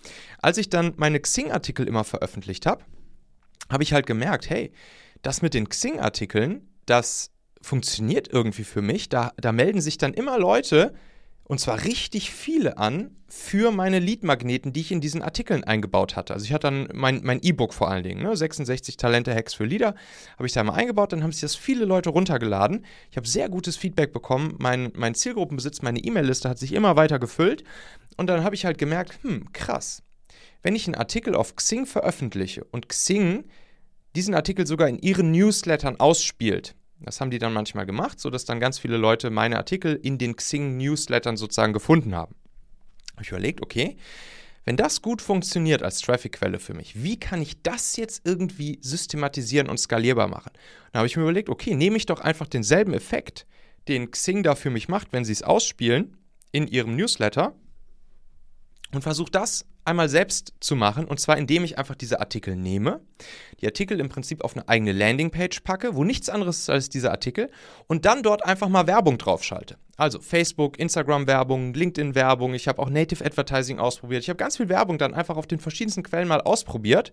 Als 0.41 0.57
ich 0.57 0.71
dann 0.71 0.95
meine 0.97 1.21
Xing-Artikel 1.21 1.87
immer 1.87 2.05
veröffentlicht 2.05 2.65
habe, 2.65 2.85
habe 3.69 3.83
ich 3.83 3.93
halt 3.93 4.07
gemerkt, 4.07 4.49
hey, 4.49 4.73
das 5.23 5.43
mit 5.43 5.55
den 5.55 5.69
Xing-Artikeln, 5.69 6.69
das 6.87 7.32
funktioniert 7.63 8.29
irgendwie 8.33 8.65
für 8.65 8.83
mich. 8.83 9.09
Da, 9.09 9.33
da 9.37 9.53
melden 9.53 9.81
sich 9.81 9.99
dann 9.99 10.15
immer 10.15 10.39
Leute, 10.39 10.93
und 11.45 11.59
zwar 11.59 11.85
richtig 11.85 12.31
viele 12.31 12.79
an, 12.79 13.17
für 13.29 13.71
meine 13.71 13.99
Lead-Magneten, 13.99 14.73
die 14.73 14.81
ich 14.81 14.93
in 14.93 15.01
diesen 15.01 15.23
Artikeln 15.23 15.65
eingebaut 15.65 16.17
hatte. 16.17 16.35
Also 16.35 16.45
ich 16.45 16.53
hatte 16.53 16.67
dann 16.67 16.89
mein 16.93 17.41
E-Book 17.43 17.73
vor 17.73 17.91
allen 17.91 18.05
Dingen, 18.05 18.23
ne? 18.23 18.37
66 18.37 18.97
Talente-Hacks 18.97 19.55
für 19.55 19.65
Leader, 19.65 19.95
habe 20.37 20.47
ich 20.47 20.53
da 20.53 20.63
mal 20.63 20.75
eingebaut, 20.75 21.13
dann 21.13 21.23
haben 21.23 21.33
sich 21.33 21.41
das 21.41 21.57
viele 21.57 21.85
Leute 21.85 22.11
runtergeladen. 22.11 22.85
Ich 23.11 23.17
habe 23.17 23.27
sehr 23.27 23.49
gutes 23.49 23.77
Feedback 23.77 24.13
bekommen, 24.13 24.55
mein, 24.59 24.93
mein 24.95 25.15
Zielgruppenbesitz, 25.15 25.83
meine 25.83 25.99
E-Mail-Liste 25.99 26.49
hat 26.49 26.59
sich 26.59 26.73
immer 26.73 26.97
weiter 26.97 27.19
gefüllt 27.19 27.65
und 28.17 28.29
dann 28.29 28.45
habe 28.45 28.55
ich 28.55 28.65
halt 28.65 28.79
gemerkt, 28.79 29.19
hm, 29.23 29.53
krass, 29.53 30.03
wenn 30.63 30.77
ich 30.77 30.87
einen 30.87 30.95
Artikel 30.95 31.35
auf 31.35 31.57
Xing 31.57 31.87
veröffentliche 31.87 32.65
und 32.65 32.89
Xing 32.89 33.45
diesen 34.15 34.35
Artikel 34.35 34.67
sogar 34.67 34.89
in 34.89 34.99
ihren 34.99 35.33
Newslettern 35.33 35.99
ausspielt, 35.99 36.75
das 37.05 37.21
haben 37.21 37.31
die 37.31 37.39
dann 37.39 37.53
manchmal 37.53 37.87
gemacht, 37.87 38.21
sodass 38.21 38.45
dann 38.45 38.61
ganz 38.61 38.79
viele 38.79 38.97
Leute 38.97 39.31
meine 39.31 39.57
Artikel 39.57 39.99
in 40.03 40.19
den 40.19 40.37
Xing-Newslettern 40.37 41.37
sozusagen 41.37 41.73
gefunden 41.73 42.15
haben. 42.15 42.35
Habe 43.13 43.23
ich 43.23 43.31
überlegt, 43.31 43.63
okay, 43.63 43.97
wenn 44.65 44.77
das 44.77 45.03
gut 45.03 45.21
funktioniert 45.21 45.83
als 45.83 46.01
Traffic-Quelle 46.01 46.61
für 46.61 46.75
mich, 46.75 47.03
wie 47.03 47.19
kann 47.19 47.43
ich 47.43 47.63
das 47.63 47.97
jetzt 47.97 48.23
irgendwie 48.25 48.79
systematisieren 48.81 49.69
und 49.69 49.79
skalierbar 49.79 50.29
machen? 50.29 50.53
Dann 50.93 51.01
habe 51.01 51.07
ich 51.07 51.17
mir 51.17 51.23
überlegt, 51.23 51.49
okay, 51.49 51.75
nehme 51.75 51.97
ich 51.97 52.07
doch 52.07 52.21
einfach 52.21 52.47
denselben 52.47 52.95
Effekt, 52.95 53.47
den 53.89 54.11
Xing 54.11 54.43
da 54.43 54.55
für 54.55 54.71
mich 54.71 54.89
macht, 54.89 55.13
wenn 55.13 55.25
sie 55.25 55.33
es 55.33 55.43
ausspielen 55.43 56.17
in 56.53 56.69
ihrem 56.69 56.95
Newsletter 56.95 57.57
und 58.93 59.03
versuche 59.03 59.31
das 59.33 59.65
einmal 59.85 60.09
selbst 60.09 60.55
zu 60.61 60.77
machen 60.77 61.07
und 61.07 61.19
zwar 61.21 61.37
indem 61.37 61.65
ich 61.65 61.79
einfach 61.79 61.95
diese 61.95 62.21
Artikel 62.21 62.57
nehme, 62.57 63.01
die 63.61 63.67
Artikel 63.67 64.01
im 64.01 64.09
Prinzip 64.09 64.45
auf 64.45 64.55
eine 64.55 64.69
eigene 64.69 64.93
Landingpage 64.93 65.61
packe, 65.61 65.95
wo 65.95 66.05
nichts 66.05 66.29
anderes 66.29 66.61
ist 66.61 66.71
als 66.71 66.89
diese 66.89 67.11
Artikel 67.11 67.51
und 67.89 68.05
dann 68.05 68.23
dort 68.23 68.45
einfach 68.45 68.69
mal 68.69 68.87
Werbung 68.87 69.19
drauf 69.19 69.45
schalte. 69.45 69.77
Also 69.97 70.21
Facebook, 70.21 70.79
Instagram 70.79 71.27
Werbung, 71.27 71.75
LinkedIn 71.75 72.15
Werbung, 72.15 72.55
ich 72.55 72.69
habe 72.69 72.81
auch 72.81 72.91
Native 72.91 73.25
Advertising 73.25 73.79
ausprobiert. 73.79 74.23
Ich 74.23 74.29
habe 74.29 74.37
ganz 74.37 74.57
viel 74.57 74.69
Werbung 74.69 74.99
dann 74.99 75.15
einfach 75.15 75.37
auf 75.37 75.47
den 75.47 75.61
verschiedensten 75.61 76.03
Quellen 76.03 76.29
mal 76.29 76.41
ausprobiert 76.41 77.13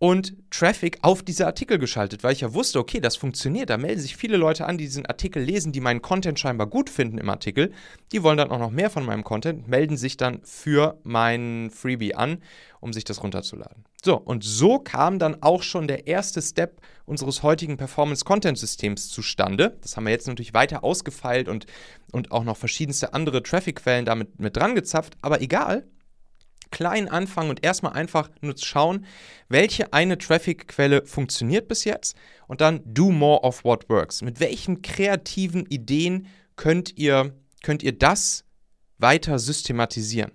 und 0.00 0.34
Traffic 0.50 0.98
auf 1.02 1.22
diese 1.22 1.46
Artikel 1.46 1.78
geschaltet, 1.78 2.24
weil 2.24 2.32
ich 2.32 2.40
ja 2.40 2.54
wusste, 2.54 2.78
okay, 2.78 3.00
das 3.00 3.16
funktioniert. 3.16 3.68
Da 3.68 3.76
melden 3.76 4.00
sich 4.00 4.16
viele 4.16 4.38
Leute 4.38 4.64
an, 4.64 4.78
die 4.78 4.86
diesen 4.86 5.04
Artikel 5.04 5.42
lesen, 5.42 5.72
die 5.72 5.80
meinen 5.80 6.00
Content 6.00 6.40
scheinbar 6.40 6.68
gut 6.68 6.88
finden 6.88 7.18
im 7.18 7.28
Artikel. 7.28 7.70
Die 8.10 8.22
wollen 8.22 8.38
dann 8.38 8.50
auch 8.50 8.58
noch 8.58 8.70
mehr 8.70 8.88
von 8.88 9.04
meinem 9.04 9.24
Content, 9.24 9.68
melden 9.68 9.98
sich 9.98 10.16
dann 10.16 10.40
für 10.42 10.98
mein 11.02 11.70
Freebie 11.70 12.14
an, 12.14 12.38
um 12.80 12.94
sich 12.94 13.04
das 13.04 13.22
runterzuladen. 13.22 13.84
So, 14.02 14.16
und 14.16 14.42
so 14.42 14.78
kam 14.78 15.18
dann 15.18 15.42
auch 15.42 15.62
schon 15.62 15.86
der 15.86 16.06
erste 16.06 16.40
Step 16.40 16.80
unseres 17.04 17.42
heutigen 17.42 17.76
Performance-Content-Systems 17.76 19.10
zustande. 19.10 19.76
Das 19.82 19.98
haben 19.98 20.04
wir 20.04 20.12
jetzt 20.12 20.26
natürlich 20.26 20.54
weiter 20.54 20.82
ausgefeilt 20.82 21.46
und, 21.46 21.66
und 22.10 22.32
auch 22.32 22.44
noch 22.44 22.56
verschiedenste 22.56 23.12
andere 23.12 23.42
Traffic-Quellen 23.42 24.06
damit 24.06 24.40
mit 24.40 24.56
dran 24.56 24.74
gezapft, 24.74 25.18
aber 25.20 25.42
egal 25.42 25.84
klein 26.70 27.08
anfangen 27.08 27.50
und 27.50 27.64
erstmal 27.64 27.92
einfach 27.92 28.30
nur 28.40 28.56
schauen, 28.56 29.06
welche 29.48 29.92
eine 29.92 30.18
Traffic-Quelle 30.18 31.04
funktioniert 31.06 31.68
bis 31.68 31.84
jetzt 31.84 32.16
und 32.46 32.60
dann 32.60 32.80
do 32.84 33.10
more 33.10 33.40
of 33.42 33.64
what 33.64 33.88
works. 33.88 34.22
Mit 34.22 34.40
welchen 34.40 34.82
kreativen 34.82 35.66
Ideen 35.66 36.26
könnt 36.56 36.96
ihr, 36.98 37.34
könnt 37.62 37.82
ihr 37.82 37.92
das 37.92 38.44
weiter 38.98 39.38
systematisieren? 39.38 40.32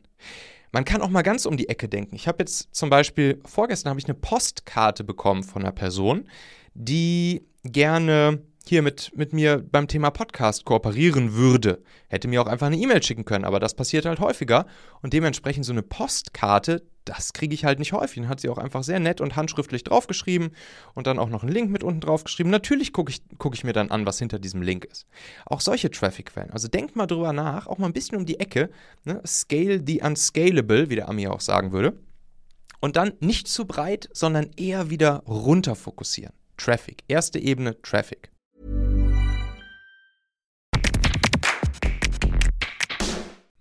Man 0.72 0.84
kann 0.84 1.02
auch 1.02 1.10
mal 1.10 1.22
ganz 1.22 1.46
um 1.46 1.56
die 1.56 1.70
Ecke 1.70 1.88
denken. 1.88 2.16
Ich 2.16 2.28
habe 2.28 2.40
jetzt 2.40 2.76
zum 2.76 2.90
Beispiel, 2.90 3.40
vorgestern 3.46 3.92
habe 3.92 4.00
ich 4.00 4.08
eine 4.08 4.16
Postkarte 4.16 5.06
bekommen 5.06 5.44
von 5.44 5.62
einer 5.62 5.72
Person, 5.72 6.28
die 6.74 7.46
gerne 7.64 8.42
hier 8.70 8.82
mit, 8.82 9.12
mit 9.16 9.34
mir 9.34 9.64
beim 9.72 9.88
Thema 9.88 10.10
Podcast 10.10 10.66
kooperieren 10.66 11.34
würde. 11.34 11.84
Hätte 12.08 12.28
mir 12.28 12.42
auch 12.42 12.48
einfach 12.48 12.68
eine 12.68 12.78
E-Mail 12.78 13.04
schicken 13.04 13.26
können, 13.26 13.46
aber 13.46 13.60
das 13.60 13.76
passiert 13.76 14.06
halt 14.06 14.20
häufiger. 14.20 14.66
Und 15.02 15.14
dementsprechend 15.14 15.66
so 15.66 15.72
eine 15.72 15.84
Postkarte, 15.84 16.84
das 17.06 17.34
kriege 17.34 17.54
ich 17.54 17.66
halt 17.66 17.80
nicht 17.80 17.94
häufig. 17.94 18.22
Dann 18.22 18.30
hat 18.30 18.40
sie 18.40 18.50
auch 18.50 18.58
einfach 18.58 18.84
sehr 18.84 19.00
nett 19.00 19.22
und 19.22 19.36
handschriftlich 19.36 19.84
draufgeschrieben 19.84 20.52
und 20.94 21.08
dann 21.08 21.20
auch 21.20 21.30
noch 21.30 21.44
einen 21.44 21.52
Link 21.52 21.70
mit 21.70 21.84
unten 21.84 22.02
draufgeschrieben. 22.02 22.52
Natürlich 22.52 22.94
gucke 22.94 23.12
ich, 23.12 23.22
guck 23.38 23.54
ich 23.54 23.64
mir 23.64 23.74
dann 23.74 23.92
an, 23.92 24.06
was 24.06 24.20
hinter 24.20 24.40
diesem 24.40 24.62
Link 24.62 24.86
ist. 24.86 25.06
Auch 25.46 25.62
solche 25.62 25.92
Traffic-Quellen. 25.92 26.52
Also 26.52 26.68
denkt 26.68 26.96
mal 26.96 27.08
drüber 27.08 27.34
nach, 27.34 27.68
auch 27.68 27.78
mal 27.78 27.88
ein 27.88 27.94
bisschen 27.94 28.18
um 28.18 28.26
die 28.26 28.40
Ecke. 28.40 28.70
Ne? 29.04 29.22
Scale 29.26 29.84
the 29.86 30.02
unscalable, 30.02 30.90
wie 30.90 30.96
der 30.96 31.10
Ami 31.10 31.28
auch 31.28 31.42
sagen 31.42 31.72
würde. 31.72 31.98
Und 32.80 32.96
dann 32.96 33.14
nicht 33.20 33.48
zu 33.48 33.66
breit, 33.66 34.10
sondern 34.14 34.52
eher 34.58 34.90
wieder 34.90 35.24
runter 35.28 35.76
fokussieren. 35.76 36.34
Traffic. 36.58 37.04
Erste 37.08 37.40
Ebene 37.40 37.82
Traffic. 37.82 38.32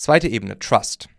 Zweite 0.00 0.28
Ebene, 0.28 0.58
Trust. 0.58 1.10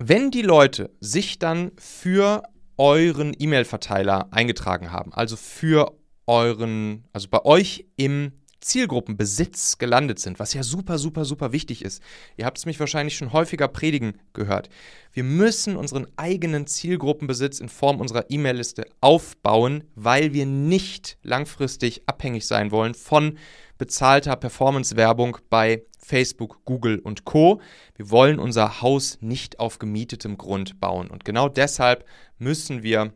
Wenn 0.00 0.32
die 0.32 0.42
Leute 0.42 0.90
sich 0.98 1.38
dann 1.38 1.70
für 1.78 2.42
euren 2.76 3.32
E-Mail-Verteiler 3.38 4.26
eingetragen 4.32 4.90
haben, 4.90 5.12
also 5.12 5.36
für 5.36 5.96
euren, 6.26 7.04
also 7.12 7.28
bei 7.28 7.44
euch 7.44 7.86
im 7.94 8.32
Zielgruppenbesitz 8.64 9.78
gelandet 9.78 10.18
sind, 10.18 10.38
was 10.38 10.54
ja 10.54 10.62
super, 10.62 10.98
super, 10.98 11.24
super 11.24 11.52
wichtig 11.52 11.84
ist. 11.84 12.02
Ihr 12.36 12.46
habt 12.46 12.58
es 12.58 12.66
mich 12.66 12.80
wahrscheinlich 12.80 13.16
schon 13.16 13.32
häufiger 13.32 13.68
predigen 13.68 14.18
gehört. 14.32 14.70
Wir 15.12 15.22
müssen 15.22 15.76
unseren 15.76 16.06
eigenen 16.16 16.66
Zielgruppenbesitz 16.66 17.60
in 17.60 17.68
Form 17.68 18.00
unserer 18.00 18.24
E-Mail-Liste 18.30 18.86
aufbauen, 19.00 19.84
weil 19.94 20.32
wir 20.32 20.46
nicht 20.46 21.18
langfristig 21.22 22.02
abhängig 22.06 22.46
sein 22.46 22.70
wollen 22.70 22.94
von 22.94 23.38
bezahlter 23.76 24.36
Performance-Werbung 24.36 25.38
bei 25.50 25.82
Facebook, 25.98 26.64
Google 26.64 26.98
und 26.98 27.24
Co. 27.24 27.60
Wir 27.96 28.10
wollen 28.10 28.38
unser 28.38 28.80
Haus 28.82 29.18
nicht 29.20 29.58
auf 29.60 29.78
gemietetem 29.78 30.38
Grund 30.38 30.80
bauen. 30.80 31.08
Und 31.08 31.24
genau 31.24 31.48
deshalb 31.48 32.04
müssen 32.38 32.82
wir 32.82 33.12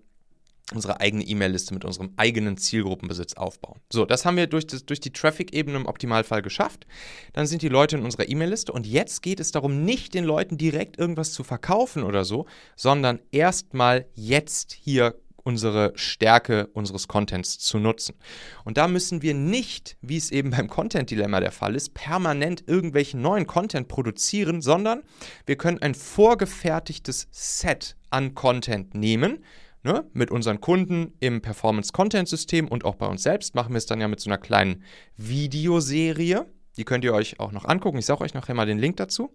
unsere 0.74 1.00
eigene 1.00 1.24
E-Mail-Liste 1.24 1.72
mit 1.74 1.84
unserem 1.84 2.12
eigenen 2.16 2.56
Zielgruppenbesitz 2.58 3.34
aufbauen. 3.34 3.80
So, 3.90 4.04
das 4.04 4.24
haben 4.24 4.36
wir 4.36 4.46
durch, 4.46 4.66
das, 4.66 4.84
durch 4.84 5.00
die 5.00 5.12
Traffic-Ebene 5.12 5.78
im 5.78 5.86
Optimalfall 5.86 6.42
geschafft. 6.42 6.86
Dann 7.32 7.46
sind 7.46 7.62
die 7.62 7.68
Leute 7.68 7.96
in 7.96 8.04
unserer 8.04 8.28
E-Mail-Liste 8.28 8.72
und 8.72 8.86
jetzt 8.86 9.22
geht 9.22 9.40
es 9.40 9.50
darum, 9.50 9.84
nicht 9.84 10.14
den 10.14 10.24
Leuten 10.24 10.58
direkt 10.58 10.98
irgendwas 10.98 11.32
zu 11.32 11.44
verkaufen 11.44 12.02
oder 12.02 12.24
so, 12.24 12.46
sondern 12.76 13.20
erstmal 13.30 14.06
jetzt 14.14 14.72
hier 14.72 15.14
unsere 15.48 15.92
Stärke 15.94 16.68
unseres 16.74 17.08
Contents 17.08 17.58
zu 17.58 17.78
nutzen. 17.78 18.16
Und 18.64 18.76
da 18.76 18.86
müssen 18.86 19.22
wir 19.22 19.32
nicht, 19.32 19.96
wie 20.02 20.18
es 20.18 20.30
eben 20.30 20.50
beim 20.50 20.68
Content-Dilemma 20.68 21.40
der 21.40 21.52
Fall 21.52 21.74
ist, 21.74 21.94
permanent 21.94 22.64
irgendwelchen 22.66 23.22
neuen 23.22 23.46
Content 23.46 23.88
produzieren, 23.88 24.60
sondern 24.60 25.02
wir 25.46 25.56
können 25.56 25.80
ein 25.80 25.94
vorgefertigtes 25.94 27.28
Set 27.30 27.96
an 28.10 28.34
Content 28.34 28.94
nehmen. 28.94 29.42
Ne, 29.84 30.04
mit 30.12 30.32
unseren 30.32 30.60
Kunden 30.60 31.14
im 31.20 31.40
Performance-Content-System 31.40 32.66
und 32.66 32.84
auch 32.84 32.96
bei 32.96 33.06
uns 33.06 33.22
selbst 33.22 33.54
machen 33.54 33.72
wir 33.72 33.78
es 33.78 33.86
dann 33.86 34.00
ja 34.00 34.08
mit 34.08 34.18
so 34.18 34.28
einer 34.28 34.38
kleinen 34.38 34.82
Videoserie. 35.16 36.46
Die 36.76 36.84
könnt 36.84 37.04
ihr 37.04 37.14
euch 37.14 37.38
auch 37.38 37.52
noch 37.52 37.64
angucken. 37.64 37.98
Ich 37.98 38.06
sage 38.06 38.22
euch 38.22 38.34
nachher 38.34 38.54
mal 38.54 38.66
den 38.66 38.78
Link 38.78 38.96
dazu 38.96 39.30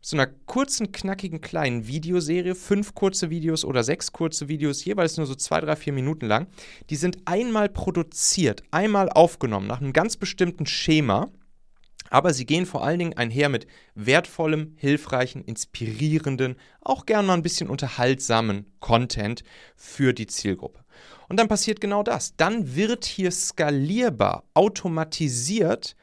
so 0.00 0.16
einer 0.16 0.26
kurzen, 0.26 0.92
knackigen 0.92 1.40
kleinen 1.40 1.86
Videoserie, 1.86 2.54
fünf 2.54 2.94
kurze 2.94 3.30
Videos 3.30 3.64
oder 3.64 3.82
sechs 3.82 4.12
kurze 4.12 4.48
Videos, 4.48 4.84
jeweils 4.84 5.16
nur 5.16 5.26
so 5.26 5.34
zwei, 5.34 5.60
drei, 5.60 5.76
vier 5.76 5.92
Minuten 5.92 6.26
lang. 6.26 6.46
Die 6.90 6.96
sind 6.96 7.18
einmal 7.24 7.68
produziert, 7.68 8.62
einmal 8.70 9.10
aufgenommen, 9.10 9.66
nach 9.66 9.80
einem 9.80 9.92
ganz 9.92 10.16
bestimmten 10.16 10.66
Schema. 10.66 11.30
Aber 12.10 12.32
sie 12.32 12.46
gehen 12.46 12.66
vor 12.66 12.84
allen 12.84 12.98
Dingen 12.98 13.16
einher 13.16 13.48
mit 13.48 13.66
wertvollem, 13.94 14.74
hilfreichen, 14.76 15.42
inspirierenden, 15.42 16.56
auch 16.80 17.06
gern 17.06 17.26
mal 17.26 17.34
ein 17.34 17.42
bisschen 17.42 17.68
unterhaltsamen 17.68 18.66
Content 18.80 19.42
für 19.76 20.12
die 20.12 20.26
Zielgruppe. 20.26 20.84
Und 21.28 21.38
dann 21.38 21.48
passiert 21.48 21.80
genau 21.80 22.02
das. 22.02 22.36
Dann 22.36 22.74
wird 22.74 23.04
hier 23.04 23.30
skalierbar, 23.30 24.44
automatisiert 24.54 25.94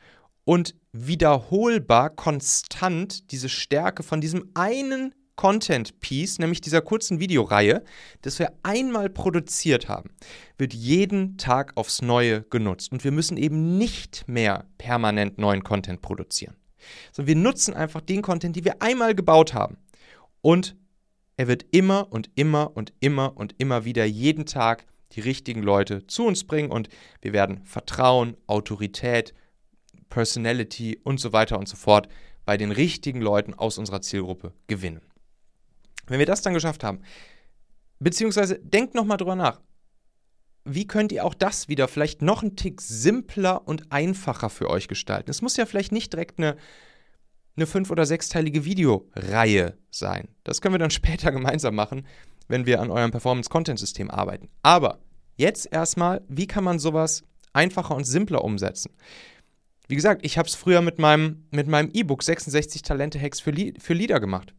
und 0.43 0.75
wiederholbar, 0.91 2.11
konstant 2.11 3.31
diese 3.31 3.49
Stärke 3.49 4.03
von 4.03 4.21
diesem 4.21 4.51
einen 4.53 5.13
Content-Piece, 5.35 6.39
nämlich 6.39 6.61
dieser 6.61 6.81
kurzen 6.81 7.19
Videoreihe, 7.19 7.83
das 8.21 8.39
wir 8.39 8.53
einmal 8.63 9.09
produziert 9.09 9.89
haben, 9.89 10.11
wird 10.57 10.73
jeden 10.73 11.37
Tag 11.37 11.73
aufs 11.75 12.01
Neue 12.01 12.43
genutzt. 12.43 12.91
Und 12.91 13.03
wir 13.03 13.11
müssen 13.11 13.37
eben 13.37 13.77
nicht 13.77 14.27
mehr 14.27 14.65
permanent 14.77 15.37
neuen 15.37 15.63
Content 15.63 16.01
produzieren. 16.01 16.55
Sondern 17.11 17.27
wir 17.27 17.41
nutzen 17.43 17.73
einfach 17.73 18.01
den 18.01 18.21
Content, 18.21 18.55
den 18.55 18.65
wir 18.65 18.81
einmal 18.81 19.15
gebaut 19.15 19.53
haben. 19.53 19.77
Und 20.41 20.75
er 21.37 21.47
wird 21.47 21.65
immer 21.71 22.11
und 22.11 22.29
immer 22.35 22.75
und 22.75 22.93
immer 22.99 23.35
und 23.35 23.55
immer 23.57 23.83
wieder 23.83 24.05
jeden 24.05 24.45
Tag 24.45 24.85
die 25.11 25.21
richtigen 25.21 25.61
Leute 25.61 26.07
zu 26.07 26.25
uns 26.25 26.45
bringen 26.45 26.71
und 26.71 26.89
wir 27.21 27.33
werden 27.33 27.63
Vertrauen, 27.63 28.37
Autorität, 28.47 29.33
Personality 30.09 30.99
und 31.03 31.19
so 31.19 31.33
weiter 31.33 31.57
und 31.57 31.67
so 31.67 31.75
fort 31.75 32.07
bei 32.45 32.57
den 32.57 32.71
richtigen 32.71 33.21
Leuten 33.21 33.53
aus 33.53 33.77
unserer 33.77 34.01
Zielgruppe 34.01 34.53
gewinnen. 34.67 35.01
Wenn 36.07 36.19
wir 36.19 36.25
das 36.25 36.41
dann 36.41 36.53
geschafft 36.53 36.83
haben, 36.83 37.01
beziehungsweise 37.99 38.59
denkt 38.59 38.95
nochmal 38.95 39.17
drüber 39.17 39.35
nach, 39.35 39.61
wie 40.65 40.87
könnt 40.87 41.11
ihr 41.11 41.23
auch 41.23 41.35
das 41.35 41.69
wieder 41.69 41.87
vielleicht 41.87 42.21
noch 42.21 42.41
einen 42.41 42.55
Tick 42.55 42.81
simpler 42.81 43.67
und 43.67 43.91
einfacher 43.91 44.49
für 44.49 44.69
euch 44.69 44.87
gestalten? 44.87 45.29
Es 45.29 45.43
muss 45.43 45.57
ja 45.57 45.65
vielleicht 45.65 45.91
nicht 45.91 46.11
direkt 46.11 46.39
eine, 46.39 46.57
eine 47.55 47.67
fünf- 47.67 47.91
oder 47.91 48.05
sechsteilige 48.05 48.65
Videoreihe 48.65 49.77
sein. 49.91 50.27
Das 50.43 50.61
können 50.61 50.73
wir 50.73 50.79
dann 50.79 50.91
später 50.91 51.31
gemeinsam 51.31 51.75
machen, 51.75 52.07
wenn 52.47 52.65
wir 52.65 52.81
an 52.81 52.91
eurem 52.91 53.11
Performance-Content-System 53.11 54.09
arbeiten. 54.09 54.49
Aber 54.63 54.99
jetzt 55.35 55.71
erstmal, 55.71 56.21
wie 56.27 56.47
kann 56.47 56.63
man 56.63 56.79
sowas 56.79 57.23
einfacher 57.53 57.95
und 57.95 58.05
simpler 58.05 58.43
umsetzen? 58.43 58.91
Wie 59.87 59.95
gesagt, 59.95 60.25
ich 60.25 60.39
habe 60.39 60.47
es 60.47 60.55
früher 60.55 60.81
mit 60.81 60.97
meinem 60.97 61.45
mit 61.51 61.67
meinem 61.67 61.91
E-Book 61.93 62.23
66 62.23 62.81
Talente 62.81 63.21
Hacks 63.21 63.39
für, 63.39 63.53
für 63.77 63.93
Lieder 63.93 64.19
gemacht. 64.19 64.55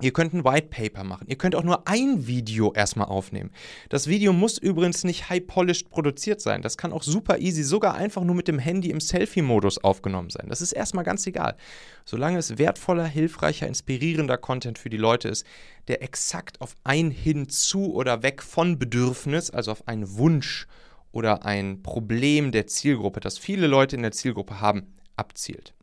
Ihr 0.00 0.12
könnt 0.12 0.32
ein 0.32 0.44
White 0.44 0.68
Paper 0.68 1.04
machen. 1.04 1.26
Ihr 1.28 1.36
könnt 1.36 1.54
auch 1.54 1.62
nur 1.62 1.86
ein 1.86 2.26
Video 2.26 2.72
erstmal 2.72 3.08
aufnehmen. 3.08 3.50
Das 3.88 4.06
Video 4.06 4.32
muss 4.32 4.58
übrigens 4.58 5.04
nicht 5.04 5.28
high-polished 5.28 5.90
produziert 5.90 6.40
sein. 6.40 6.62
Das 6.62 6.76
kann 6.76 6.92
auch 6.92 7.02
super 7.02 7.38
easy, 7.38 7.62
sogar 7.62 7.94
einfach 7.94 8.22
nur 8.22 8.34
mit 8.34 8.48
dem 8.48 8.58
Handy 8.58 8.90
im 8.90 9.00
Selfie-Modus 9.00 9.78
aufgenommen 9.78 10.30
sein. 10.30 10.46
Das 10.48 10.60
ist 10.60 10.72
erstmal 10.72 11.04
ganz 11.04 11.26
egal. 11.26 11.56
Solange 12.04 12.38
es 12.38 12.58
wertvoller, 12.58 13.06
hilfreicher, 13.06 13.66
inspirierender 13.66 14.38
Content 14.38 14.78
für 14.78 14.90
die 14.90 14.96
Leute 14.96 15.28
ist, 15.28 15.44
der 15.88 16.02
exakt 16.02 16.60
auf 16.60 16.74
ein 16.84 17.10
Hinzu 17.10 17.94
oder 17.94 18.22
weg 18.22 18.42
von 18.42 18.78
Bedürfnis, 18.78 19.50
also 19.50 19.72
auf 19.72 19.86
einen 19.86 20.16
Wunsch 20.16 20.66
oder 21.12 21.44
ein 21.44 21.82
Problem 21.82 22.52
der 22.52 22.66
Zielgruppe, 22.66 23.20
das 23.20 23.38
viele 23.38 23.66
Leute 23.66 23.96
in 23.96 24.02
der 24.02 24.12
Zielgruppe 24.12 24.60
haben, 24.60 24.94
abzielt. 25.16 25.74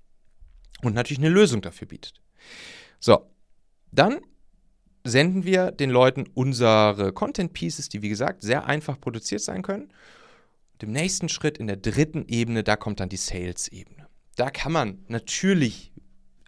Und 0.82 0.94
natürlich 0.94 1.20
eine 1.20 1.30
Lösung 1.30 1.62
dafür 1.62 1.88
bietet. 1.88 2.22
So, 3.00 3.28
dann 3.98 4.20
senden 5.04 5.44
wir 5.44 5.72
den 5.72 5.90
Leuten 5.90 6.26
unsere 6.34 7.14
Content 7.14 7.54
Pieces, 7.54 7.90
die 7.90 8.02
wie 8.02 8.10
gesagt 8.10 8.42
sehr 8.42 8.66
einfach 8.66 9.00
produziert 9.00 9.42
sein 9.42 9.62
können. 9.62 9.92
Im 10.82 10.92
nächsten 10.92 11.30
Schritt, 11.30 11.58
in 11.58 11.68
der 11.68 11.78
dritten 11.78 12.26
Ebene, 12.28 12.64
da 12.64 12.76
kommt 12.76 13.00
dann 13.00 13.10
die 13.10 13.18
Sales-Ebene. 13.18 14.08
Da 14.36 14.52
kann 14.52 14.72
man 14.72 15.00
natürlich 15.08 15.92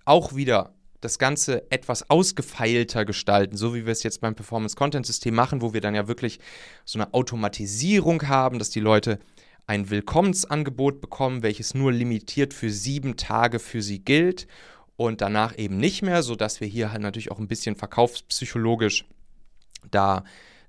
auch 0.06 0.36
wieder 0.36 0.76
das 1.02 1.18
Ganze 1.18 1.72
etwas 1.72 2.10
ausgefeilter 2.10 3.06
gestalten, 3.06 3.58
so 3.58 3.74
wie 3.74 3.86
wir 3.86 3.94
es 3.94 4.04
jetzt 4.04 4.22
beim 4.22 4.36
Performance-Content-System 4.36 5.34
machen, 5.34 5.62
wo 5.62 5.74
wir 5.74 5.82
dann 5.82 5.96
ja 5.96 6.08
wirklich 6.08 6.40
so 6.86 7.00
eine 7.00 7.14
Automatisierung 7.14 8.28
haben, 8.28 8.60
dass 8.60 8.70
die 8.70 8.82
Leute 8.82 9.18
ein 9.66 9.90
Willkommensangebot 9.90 11.00
bekommen, 11.00 11.42
welches 11.42 11.74
nur 11.74 11.92
limitiert 11.92 12.54
für 12.54 12.70
sieben 12.70 13.18
Tage 13.18 13.60
für 13.60 13.82
sie 13.82 14.00
gilt 14.00 14.48
und 15.00 15.22
danach 15.22 15.58
eben 15.58 15.78
nicht 15.78 16.02
mehr, 16.02 16.24
sodass 16.24 16.60
wir 16.60 16.68
hier 16.68 16.92
halt 16.92 17.02
natürlich 17.02 17.32
auch 17.32 17.40
ein 17.40 17.48
bisschen 17.48 17.78
verkaufspsychologisch 17.78 19.06
da, 19.90 20.26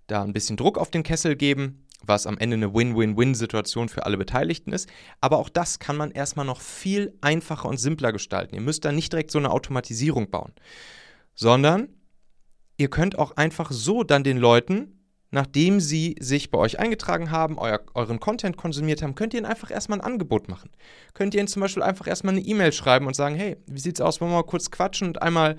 da 0.07 0.23
ein 0.23 0.33
bisschen 0.33 0.57
Druck 0.57 0.79
auf 0.79 0.93
den 0.93 1.03
Kessel 1.03 1.35
geben 1.35 1.85
was 2.03 2.27
am 2.27 2.39
Ende 2.39 2.55
eine 2.55 2.73
Win-Win-Win-Situation 2.73 3.91
für 3.91 4.07
alle 4.07 4.17
Beteiligten 4.17 4.73
ist. 4.73 4.89
Aber 5.21 5.37
auch 5.37 5.51
das 5.51 5.81
kann 5.81 5.99
man 5.99 6.13
erstmal 6.13 6.47
noch 6.47 6.63
viel 6.63 7.13
einfacher 7.21 7.69
und 7.69 7.77
simpler 7.77 8.11
gestalten. 8.11 8.55
Ihr 8.55 8.63
müsst 8.63 8.87
da 8.87 8.93
nicht 8.93 9.13
direkt 9.13 9.31
so 9.31 9.39
eine 9.39 9.51
Automatisierung 9.51 10.31
bauen, 10.31 10.55
sondern 11.35 11.91
ihr 12.79 12.89
könnt 12.89 13.19
auch 13.19 13.37
einfach 13.37 13.71
so 13.71 14.03
dann 14.03 14.25
den 14.25 14.39
Leuten, 14.39 15.00
nachdem 15.31 15.81
sie 15.81 16.17
sich 16.21 16.51
bei 16.51 16.59
euch 16.59 16.79
eingetragen 16.79 17.31
haben, 17.31 17.59
euer, 17.59 17.81
euren 17.95 18.21
Content 18.21 18.57
konsumiert 18.57 19.03
haben, 19.03 19.15
könnt 19.15 19.35
ihr 19.35 19.39
ihnen 19.39 19.47
einfach 19.47 19.71
erstmal 19.71 20.01
ein 20.01 20.05
Angebot 20.05 20.49
machen. 20.49 20.71
Könnt 21.15 21.35
ihr 21.35 21.41
ihnen 21.41 21.49
zum 21.49 21.61
Beispiel 21.61 21.83
einfach 21.83 22.07
erstmal 22.07 22.35
eine 22.35 22.45
E-Mail 22.45 22.73
schreiben 22.73 23.07
und 23.07 23.15
sagen, 23.15 23.35
hey, 23.35 23.57
wie 23.67 23.81
sieht's 23.81 24.01
aus, 24.01 24.21
wollen 24.21 24.33
wir 24.33 24.39
mal 24.39 24.43
kurz 24.45 24.71
quatschen 24.71 25.09
und 25.09 25.23
einmal, 25.23 25.57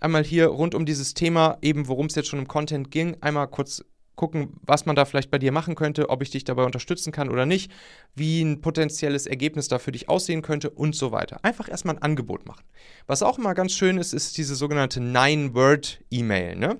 einmal 0.00 0.24
hier 0.24 0.46
rund 0.46 0.74
um 0.74 0.84
dieses 0.84 1.14
Thema, 1.14 1.58
eben 1.62 1.88
worum 1.88 2.06
es 2.06 2.14
jetzt 2.14 2.28
schon 2.28 2.40
im 2.40 2.48
Content 2.48 2.90
ging, 2.90 3.16
einmal 3.20 3.48
kurz 3.48 3.84
gucken, 4.16 4.60
was 4.62 4.86
man 4.86 4.96
da 4.96 5.04
vielleicht 5.04 5.30
bei 5.30 5.38
dir 5.38 5.52
machen 5.52 5.74
könnte, 5.74 6.08
ob 6.08 6.22
ich 6.22 6.30
dich 6.30 6.44
dabei 6.44 6.64
unterstützen 6.64 7.12
kann 7.12 7.28
oder 7.30 7.46
nicht, 7.46 7.70
wie 8.14 8.42
ein 8.42 8.60
potenzielles 8.60 9.26
Ergebnis 9.26 9.68
da 9.68 9.78
für 9.78 9.92
dich 9.92 10.08
aussehen 10.08 10.42
könnte 10.42 10.70
und 10.70 10.94
so 10.94 11.10
weiter. 11.12 11.38
Einfach 11.42 11.68
erstmal 11.68 11.96
ein 11.96 12.02
Angebot 12.02 12.46
machen. 12.46 12.64
Was 13.06 13.22
auch 13.22 13.38
immer 13.38 13.54
ganz 13.54 13.72
schön 13.72 13.98
ist, 13.98 14.12
ist 14.12 14.38
diese 14.38 14.54
sogenannte 14.54 15.00
Nine-Word-E-Mail. 15.00 16.56
Ne? 16.56 16.78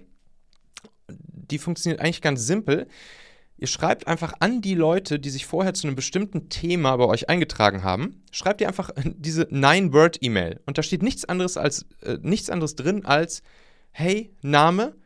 Die 1.55 1.59
funktioniert 1.61 2.01
eigentlich 2.01 2.21
ganz 2.21 2.45
simpel. 2.45 2.89
Ihr 3.57 3.69
schreibt 3.69 4.09
einfach 4.09 4.35
an 4.41 4.61
die 4.61 4.75
Leute, 4.75 5.21
die 5.21 5.31
sich 5.31 5.47
vorher 5.47 5.73
zu 5.73 5.87
einem 5.87 5.95
bestimmten 5.95 6.49
Thema 6.49 6.97
bei 6.97 7.05
euch 7.05 7.29
eingetragen 7.29 7.85
haben, 7.85 8.25
schreibt 8.33 8.61
ihr 8.61 8.67
einfach 8.67 8.91
diese 9.05 9.47
Nine-Word-E-Mail. 9.51 10.61
Und 10.67 10.79
da 10.79 10.83
steht 10.83 11.05
nichts 11.05 11.25
anderes, 11.25 11.57
als, 11.57 11.87
äh, 12.03 12.19
nichts 12.23 12.51
anderes 12.51 12.75
drin 12.75 13.05
als, 13.05 13.45
hey, 13.93 14.35
Name, 14.43 14.97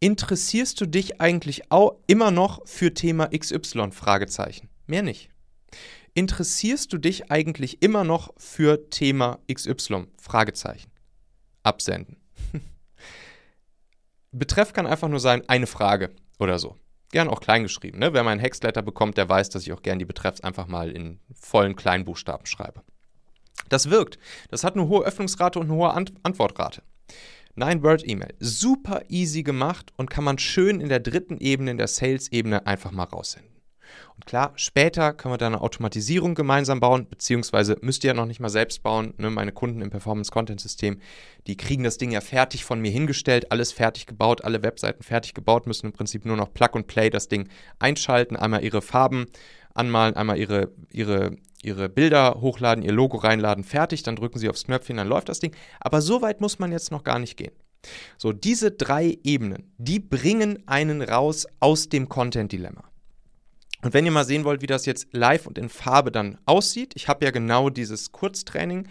interessierst 0.00 0.80
du 0.80 0.86
dich 0.86 1.20
eigentlich 1.20 1.70
auch 1.70 1.98
immer 2.06 2.30
noch 2.30 2.66
für 2.66 2.94
Thema 2.94 3.28
XY? 3.28 3.90
Fragezeichen. 3.90 4.70
Mehr 4.86 5.02
nicht. 5.02 5.28
Interessierst 6.14 6.90
du 6.94 6.96
dich 6.96 7.30
eigentlich 7.30 7.82
immer 7.82 8.04
noch 8.04 8.32
für 8.38 8.88
Thema 8.88 9.40
XY? 9.52 10.06
Fragezeichen. 10.16 10.90
Absenden. 11.62 12.21
Betreff 14.32 14.72
kann 14.72 14.86
einfach 14.86 15.08
nur 15.08 15.20
sein, 15.20 15.42
eine 15.48 15.66
Frage 15.66 16.10
oder 16.38 16.58
so. 16.58 16.76
Gern 17.10 17.28
auch 17.28 17.40
klein 17.40 17.62
geschrieben. 17.62 17.98
Ne? 17.98 18.14
Wer 18.14 18.24
meinen 18.24 18.40
Hexletter 18.40 18.82
bekommt, 18.82 19.18
der 19.18 19.28
weiß, 19.28 19.50
dass 19.50 19.62
ich 19.62 19.72
auch 19.72 19.82
gern 19.82 19.98
die 19.98 20.06
Betreffs 20.06 20.40
einfach 20.40 20.66
mal 20.66 20.90
in 20.90 21.20
vollen 21.34 21.76
Kleinbuchstaben 21.76 22.46
schreibe. 22.46 22.82
Das 23.68 23.90
wirkt. 23.90 24.18
Das 24.50 24.64
hat 24.64 24.74
eine 24.74 24.88
hohe 24.88 25.04
Öffnungsrate 25.04 25.58
und 25.58 25.66
eine 25.66 25.74
hohe 25.74 25.92
Ant 25.92 26.14
Antwortrate. 26.22 26.82
Nine-Word-E-Mail. 27.54 28.34
Super 28.40 29.02
easy 29.08 29.42
gemacht 29.42 29.92
und 29.98 30.08
kann 30.08 30.24
man 30.24 30.38
schön 30.38 30.80
in 30.80 30.88
der 30.88 31.00
dritten 31.00 31.36
Ebene, 31.36 31.72
in 31.72 31.76
der 31.76 31.88
Sales-Ebene 31.88 32.66
einfach 32.66 32.92
mal 32.92 33.04
raussenden. 33.04 33.51
Und 34.14 34.26
klar, 34.26 34.52
später 34.56 35.12
können 35.12 35.34
wir 35.34 35.38
da 35.38 35.46
eine 35.46 35.60
Automatisierung 35.60 36.34
gemeinsam 36.34 36.80
bauen, 36.80 37.06
beziehungsweise 37.08 37.76
müsst 37.80 38.04
ihr 38.04 38.08
ja 38.08 38.14
noch 38.14 38.26
nicht 38.26 38.40
mal 38.40 38.48
selbst 38.48 38.82
bauen. 38.82 39.14
Ne? 39.18 39.30
Meine 39.30 39.52
Kunden 39.52 39.82
im 39.82 39.90
Performance-Content-System, 39.90 41.00
die 41.46 41.56
kriegen 41.56 41.82
das 41.82 41.98
Ding 41.98 42.10
ja 42.10 42.20
fertig 42.20 42.64
von 42.64 42.80
mir 42.80 42.90
hingestellt, 42.90 43.50
alles 43.50 43.72
fertig 43.72 44.06
gebaut, 44.06 44.44
alle 44.44 44.62
Webseiten 44.62 45.02
fertig 45.02 45.34
gebaut, 45.34 45.66
müssen 45.66 45.86
im 45.86 45.92
Prinzip 45.92 46.24
nur 46.24 46.36
noch 46.36 46.52
Plug 46.52 46.70
and 46.74 46.86
Play 46.86 47.10
das 47.10 47.28
Ding 47.28 47.48
einschalten, 47.78 48.36
einmal 48.36 48.64
ihre 48.64 48.82
Farben 48.82 49.26
anmalen, 49.74 50.16
einmal 50.16 50.38
ihre, 50.38 50.70
ihre, 50.90 51.36
ihre 51.62 51.88
Bilder 51.88 52.38
hochladen, 52.40 52.84
ihr 52.84 52.92
Logo 52.92 53.16
reinladen, 53.16 53.64
fertig, 53.64 54.02
dann 54.02 54.16
drücken 54.16 54.38
sie 54.38 54.48
aufs 54.48 54.64
Knöpfchen, 54.64 54.96
dann 54.96 55.08
läuft 55.08 55.28
das 55.28 55.40
Ding. 55.40 55.54
Aber 55.80 56.00
so 56.00 56.22
weit 56.22 56.40
muss 56.40 56.58
man 56.58 56.72
jetzt 56.72 56.90
noch 56.90 57.04
gar 57.04 57.18
nicht 57.18 57.36
gehen. 57.36 57.52
So, 58.16 58.32
diese 58.32 58.70
drei 58.70 59.18
Ebenen, 59.24 59.72
die 59.78 59.98
bringen 59.98 60.62
einen 60.66 61.02
raus 61.02 61.46
aus 61.60 61.88
dem 61.88 62.08
Content-Dilemma. 62.08 62.84
Und 63.82 63.94
wenn 63.94 64.06
ihr 64.06 64.12
mal 64.12 64.24
sehen 64.24 64.44
wollt, 64.44 64.62
wie 64.62 64.66
das 64.66 64.86
jetzt 64.86 65.08
live 65.12 65.46
und 65.46 65.58
in 65.58 65.68
Farbe 65.68 66.12
dann 66.12 66.38
aussieht, 66.46 66.92
ich 66.94 67.08
habe 67.08 67.24
ja 67.24 67.30
genau 67.30 67.68
dieses 67.68 68.12
Kurztraining, 68.12 68.88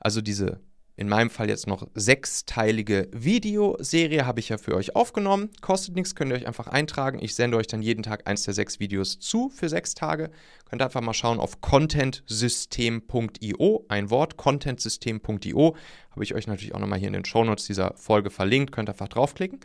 also 0.00 0.20
diese 0.20 0.60
in 0.98 1.08
meinem 1.08 1.30
Fall 1.30 1.48
jetzt 1.48 1.66
noch 1.68 1.86
sechsteilige 1.94 3.08
Videoserie 3.12 4.26
habe 4.26 4.40
ich 4.40 4.48
ja 4.48 4.58
für 4.58 4.74
euch 4.74 4.96
aufgenommen. 4.96 5.50
Kostet 5.60 5.94
nichts, 5.94 6.16
könnt 6.16 6.32
ihr 6.32 6.34
euch 6.34 6.48
einfach 6.48 6.66
eintragen. 6.66 7.20
Ich 7.22 7.36
sende 7.36 7.56
euch 7.56 7.68
dann 7.68 7.82
jeden 7.82 8.02
Tag 8.02 8.26
eins 8.26 8.42
der 8.42 8.52
sechs 8.52 8.80
Videos 8.80 9.20
zu 9.20 9.48
für 9.48 9.68
sechs 9.68 9.94
Tage. 9.94 10.32
Könnt 10.68 10.82
ihr 10.82 10.86
einfach 10.86 11.00
mal 11.00 11.14
schauen 11.14 11.38
auf 11.38 11.60
contentsystem.io, 11.60 13.86
ein 13.88 14.10
Wort, 14.10 14.36
contentsystem.io. 14.36 15.76
Habe 16.10 16.24
ich 16.24 16.34
euch 16.34 16.48
natürlich 16.48 16.74
auch 16.74 16.80
nochmal 16.80 16.98
hier 16.98 17.06
in 17.06 17.14
den 17.14 17.24
Shownotes 17.24 17.66
dieser 17.66 17.94
Folge 17.94 18.30
verlinkt. 18.30 18.72
Könnt 18.72 18.88
ihr 18.88 18.94
einfach 18.94 19.06
draufklicken. 19.06 19.60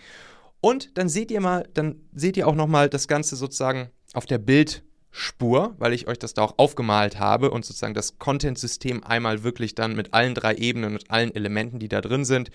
Und 0.62 1.00
dann 1.00 1.10
seht 1.10 1.32
ihr 1.32 1.42
mal, 1.42 1.68
dann 1.74 1.96
seht 2.14 2.38
ihr 2.38 2.48
auch 2.48 2.54
nochmal 2.54 2.90
das 2.90 3.08
Ganze 3.08 3.38
sozusagen 3.38 3.90
auf 4.14 4.26
der 4.26 4.38
Bild- 4.38 4.84
Spur, 5.16 5.76
weil 5.78 5.94
ich 5.94 6.08
euch 6.08 6.18
das 6.18 6.34
da 6.34 6.42
auch 6.42 6.58
aufgemalt 6.58 7.20
habe 7.20 7.52
und 7.52 7.64
sozusagen 7.64 7.94
das 7.94 8.18
Content-System 8.18 9.04
einmal 9.04 9.44
wirklich 9.44 9.76
dann 9.76 9.96
mit 9.96 10.12
allen 10.12 10.34
drei 10.34 10.56
Ebenen 10.56 10.94
und 10.94 11.12
allen 11.12 11.34
Elementen, 11.36 11.78
die 11.78 11.88
da 11.88 12.02
drin 12.02 12.26
sind, 12.26 12.50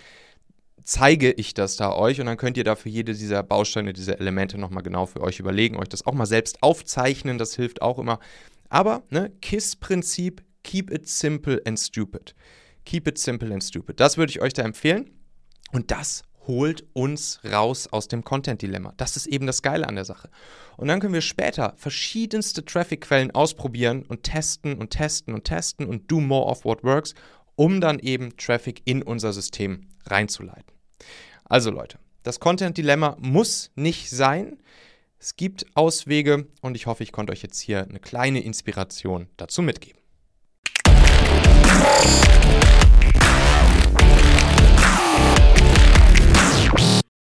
zeige 0.83 1.31
ich 1.31 1.55
das 1.55 1.77
da 1.77 1.93
euch 1.93 2.19
und 2.19 2.27
dann 2.27 2.37
könnt 2.37 2.57
ihr 2.57 2.65
da 2.65 2.75
für 2.75 2.89
jede 2.89 3.15
dieser 3.15 3.45
Bausteine, 3.45 3.93
diese 3.93 4.19
Elemente 4.19 4.59
nochmal 4.59 4.83
genau 4.83 5.07
für 5.07 5.21
euch 5.21 5.39
überlegen, 5.39 5.77
euch 5.77 5.89
das 5.89 6.05
auch 6.05 6.15
mal 6.15 6.27
selbst 6.27 6.61
aufzeichnen, 6.63 7.39
das 7.39 7.55
hilft 7.55 7.81
auch 7.81 8.01
immer. 8.01 8.19
Aber, 8.69 9.05
ne, 9.11 9.31
KISS-Prinzip, 9.41 10.43
keep 10.65 10.91
it 10.91 11.09
simple 11.09 11.63
and 11.65 11.79
stupid. 11.79 12.35
Keep 12.85 13.07
it 13.07 13.19
simple 13.19 13.53
and 13.53 13.63
stupid. 13.63 14.01
Das 14.01 14.17
würde 14.17 14.31
ich 14.31 14.43
euch 14.43 14.53
da 14.53 14.63
empfehlen. 14.63 15.11
Und 15.71 15.93
das 15.93 16.25
holt 16.49 16.85
uns 16.95 17.39
raus 17.45 17.87
aus 17.87 18.09
dem 18.09 18.25
Content-Dilemma. 18.25 18.95
Das 18.97 19.17
ist 19.17 19.27
eben 19.27 19.47
das 19.47 19.63
Geile 19.63 19.87
an 19.87 19.95
der 19.95 20.05
Sache. 20.05 20.31
Und 20.77 20.89
dann 20.89 20.99
können 20.99 21.15
wir 21.15 21.21
später 21.21 21.75
verschiedenste 21.77 22.65
Traffic-Quellen 22.65 23.31
ausprobieren 23.31 24.05
und 24.09 24.25
testen 24.25 24.77
und 24.77 24.91
testen 24.91 25.35
und 25.35 25.45
testen 25.45 25.87
und 25.87 26.11
do 26.11 26.21
more 26.21 26.47
of 26.47 26.65
what 26.65 26.83
works, 26.83 27.15
um 27.55 27.81
dann 27.81 28.01
eben 28.01 28.37
Traffic 28.37 28.83
in 28.85 29.03
unser 29.03 29.33
System 29.33 29.89
reinzuleiten. 30.07 30.73
Also 31.45 31.71
Leute, 31.71 31.99
das 32.25 32.41
Content-Dilemma 32.41 33.17
muss 33.21 33.71
nicht 33.77 34.11
sein. 34.11 34.59
Es 35.21 35.37
gibt 35.37 35.67
Auswege 35.75 36.47
und 36.63 36.77
ich 36.77 36.87
hoffe, 36.87 37.03
ich 37.03 37.13
konnte 37.13 37.33
euch 37.33 37.43
jetzt 37.43 37.61
hier 37.61 37.83
eine 37.83 38.01
kleine 38.01 38.41
Inspiration 38.41 39.29
dazu 39.37 39.63
mitgeben. 39.63 39.99